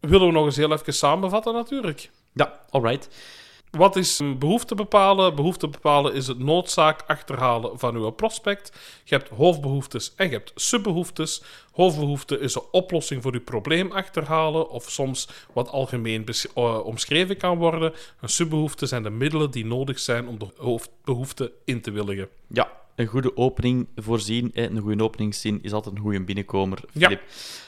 willen 0.00 0.26
we 0.26 0.32
nog 0.32 0.44
eens 0.44 0.56
heel 0.56 0.72
even 0.72 0.94
samenvatten, 0.94 1.54
natuurlijk. 1.54 2.10
Ja, 2.32 2.60
alright. 2.70 3.08
Wat 3.78 3.96
is 3.96 4.18
een 4.18 4.38
behoefte 4.38 4.74
bepalen? 4.74 5.34
Behoefte 5.34 5.68
bepalen 5.68 6.14
is 6.14 6.26
het 6.26 6.38
noodzaak 6.38 7.02
achterhalen 7.06 7.78
van 7.78 7.94
uw 7.94 8.10
prospect. 8.10 8.72
Je 9.04 9.14
hebt 9.14 9.28
hoofdbehoeftes 9.28 10.12
en 10.16 10.26
je 10.26 10.32
hebt 10.32 10.52
subbehoeftes. 10.54 11.42
Hoofdbehoefte 11.72 12.38
is 12.38 12.54
een 12.54 12.62
oplossing 12.70 13.22
voor 13.22 13.32
uw 13.32 13.44
probleem 13.44 13.92
achterhalen, 13.92 14.68
of 14.68 14.90
soms 14.90 15.28
wat 15.52 15.70
algemeen 15.70 16.26
uh, 16.54 16.84
omschreven 16.84 17.36
kan 17.36 17.58
worden. 17.58 17.92
Een 18.20 18.28
subbehoefte 18.28 18.86
zijn 18.86 19.02
de 19.02 19.10
middelen 19.10 19.50
die 19.50 19.64
nodig 19.64 19.98
zijn 19.98 20.28
om 20.28 20.38
de 20.38 20.48
hoofdbehoefte 20.56 21.52
in 21.64 21.80
te 21.80 21.90
willigen. 21.90 22.28
Ja, 22.46 22.81
een 22.94 23.06
goede 23.06 23.36
opening 23.36 23.88
voorzien. 23.96 24.50
Een 24.54 24.78
goede 24.78 25.02
openingszin 25.02 25.62
is 25.62 25.72
altijd 25.72 25.94
een 25.94 26.00
goede 26.00 26.24
binnenkomer. 26.24 26.78
Filip, 26.90 27.22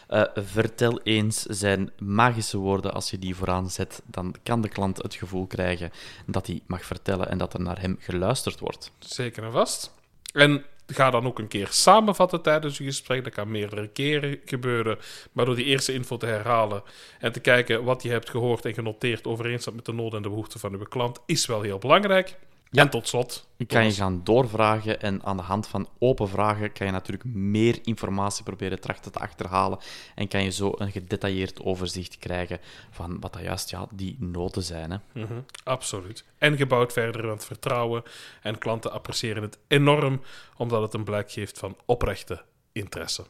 ja. 0.08 0.34
uh, 0.36 0.44
vertel 0.44 1.00
eens 1.02 1.42
zijn 1.42 1.90
magische 1.98 2.58
woorden. 2.58 2.94
Als 2.94 3.10
je 3.10 3.18
die 3.18 3.36
vooraan 3.36 3.70
zet, 3.70 4.02
dan 4.06 4.34
kan 4.42 4.60
de 4.60 4.68
klant 4.68 5.02
het 5.02 5.14
gevoel 5.14 5.46
krijgen 5.46 5.90
dat 6.26 6.46
hij 6.46 6.60
mag 6.66 6.84
vertellen 6.84 7.30
en 7.30 7.38
dat 7.38 7.54
er 7.54 7.60
naar 7.60 7.80
hem 7.80 7.96
geluisterd 7.98 8.60
wordt. 8.60 8.90
Zeker 8.98 9.44
en 9.44 9.52
vast. 9.52 9.94
En 10.32 10.64
ga 10.86 11.10
dan 11.10 11.26
ook 11.26 11.38
een 11.38 11.48
keer 11.48 11.68
samenvatten 11.70 12.42
tijdens 12.42 12.78
je 12.78 12.84
gesprek. 12.84 13.24
Dat 13.24 13.32
kan 13.32 13.50
meerdere 13.50 13.88
keren 13.88 14.40
gebeuren. 14.44 14.98
Maar 15.32 15.44
door 15.44 15.56
die 15.56 15.64
eerste 15.64 15.92
info 15.92 16.16
te 16.16 16.26
herhalen 16.26 16.82
en 17.18 17.32
te 17.32 17.40
kijken 17.40 17.84
wat 17.84 18.02
je 18.02 18.08
hebt 18.10 18.30
gehoord 18.30 18.64
en 18.64 18.74
genoteerd 18.74 19.26
overeenstaat 19.26 19.74
met 19.74 19.84
de 19.84 19.92
noden 19.92 20.16
en 20.16 20.22
de 20.22 20.28
behoeften 20.28 20.60
van 20.60 20.72
uw 20.72 20.84
klant, 20.84 21.20
is 21.26 21.46
wel 21.46 21.62
heel 21.62 21.78
belangrijk. 21.78 22.36
Ja. 22.74 22.82
En 22.82 22.90
tot 22.90 23.08
slot. 23.08 23.48
Kan 23.66 23.84
je 23.84 23.92
gaan 23.92 24.20
doorvragen 24.24 25.00
en 25.00 25.22
aan 25.24 25.36
de 25.36 25.42
hand 25.42 25.66
van 25.66 25.88
open 25.98 26.28
vragen 26.28 26.72
kan 26.72 26.86
je 26.86 26.92
natuurlijk 26.92 27.24
meer 27.24 27.78
informatie 27.82 28.44
proberen 28.44 28.80
trachten 28.80 29.12
te 29.12 29.18
achterhalen 29.18 29.78
en 30.14 30.28
kan 30.28 30.44
je 30.44 30.50
zo 30.50 30.72
een 30.76 30.90
gedetailleerd 30.90 31.62
overzicht 31.62 32.18
krijgen 32.18 32.60
van 32.90 33.20
wat 33.20 33.32
dat 33.32 33.42
juist 33.42 33.70
ja, 33.70 33.86
die 33.90 34.16
noten 34.18 34.62
zijn. 34.62 34.90
Hè. 34.90 34.96
Mhm, 35.12 35.40
absoluut. 35.64 36.24
En 36.38 36.56
gebouwd 36.56 36.92
verder 36.92 37.24
aan 37.24 37.28
het 37.30 37.44
vertrouwen 37.44 38.02
en 38.42 38.58
klanten 38.58 38.92
appreciëren 38.92 39.42
het 39.42 39.58
enorm 39.68 40.20
omdat 40.56 40.82
het 40.82 40.94
een 40.94 41.04
blijk 41.04 41.32
geeft 41.32 41.58
van 41.58 41.76
oprechte 41.84 42.42
interesse. 42.72 43.24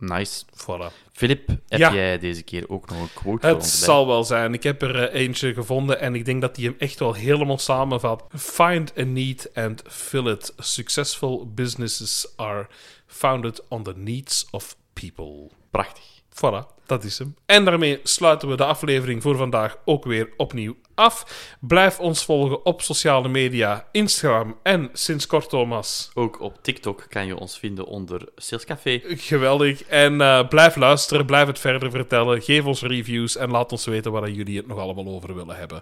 Nice. 0.00 0.44
Voilà. 0.52 0.92
Filip, 1.12 1.48
heb 1.68 1.92
jij 1.92 2.18
deze 2.18 2.42
keer 2.42 2.68
ook 2.68 2.88
nog 2.90 3.00
een 3.00 3.12
quote 3.14 3.46
Het 3.46 3.66
zal 3.66 4.06
wel 4.06 4.24
zijn. 4.24 4.54
Ik 4.54 4.62
heb 4.62 4.82
er 4.82 4.96
uh, 4.96 5.20
eentje 5.20 5.54
gevonden 5.54 6.00
en 6.00 6.14
ik 6.14 6.24
denk 6.24 6.40
dat 6.40 6.54
die 6.54 6.66
hem 6.66 6.74
echt 6.78 6.98
wel 6.98 7.14
helemaal 7.14 7.58
samenvat. 7.58 8.24
Find 8.36 8.98
a 8.98 9.02
need 9.02 9.50
and 9.54 9.82
fill 9.88 10.26
it. 10.26 10.52
Successful 10.56 11.52
businesses 11.54 12.32
are 12.36 12.66
founded 13.06 13.62
on 13.68 13.82
the 13.82 13.94
needs 13.96 14.46
of 14.50 14.76
people. 14.92 15.50
Prachtig. 15.70 16.04
Voilà. 16.30 16.79
Dat 16.90 17.04
is 17.04 17.18
hem. 17.18 17.34
En 17.46 17.64
daarmee 17.64 18.00
sluiten 18.02 18.48
we 18.48 18.56
de 18.56 18.64
aflevering 18.64 19.22
voor 19.22 19.36
vandaag 19.36 19.78
ook 19.84 20.04
weer 20.04 20.28
opnieuw 20.36 20.76
af. 20.94 21.46
Blijf 21.60 22.00
ons 22.00 22.24
volgen 22.24 22.64
op 22.64 22.82
sociale 22.82 23.28
media, 23.28 23.88
Instagram 23.92 24.56
en 24.62 24.90
sinds 24.92 25.26
kort 25.26 25.48
Thomas. 25.48 26.10
Ook 26.14 26.40
op 26.40 26.62
TikTok 26.62 27.06
kan 27.08 27.26
je 27.26 27.36
ons 27.36 27.58
vinden 27.58 27.86
onder 27.86 28.28
Salescafé. 28.36 29.00
Geweldig. 29.04 29.84
En 29.84 30.20
uh, 30.20 30.48
blijf 30.48 30.76
luisteren, 30.76 31.26
blijf 31.26 31.46
het 31.46 31.58
verder 31.58 31.90
vertellen. 31.90 32.42
Geef 32.42 32.64
ons 32.64 32.82
reviews 32.82 33.36
en 33.36 33.50
laat 33.50 33.72
ons 33.72 33.84
weten 33.84 34.12
waar 34.12 34.30
jullie 34.30 34.56
het 34.56 34.66
nog 34.66 34.78
allemaal 34.78 35.06
over 35.06 35.34
willen 35.34 35.56
hebben. 35.56 35.80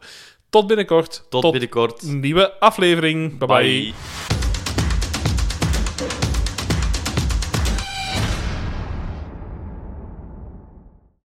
Tot 0.50 0.66
binnenkort. 0.66 1.24
Tot, 1.28 1.50
binnenkort. 1.50 2.02
Nieuwe 2.02 2.60
aflevering. 2.60 3.38
bye. 3.38 3.46
bye. 3.46 3.62
bye. 3.62 4.27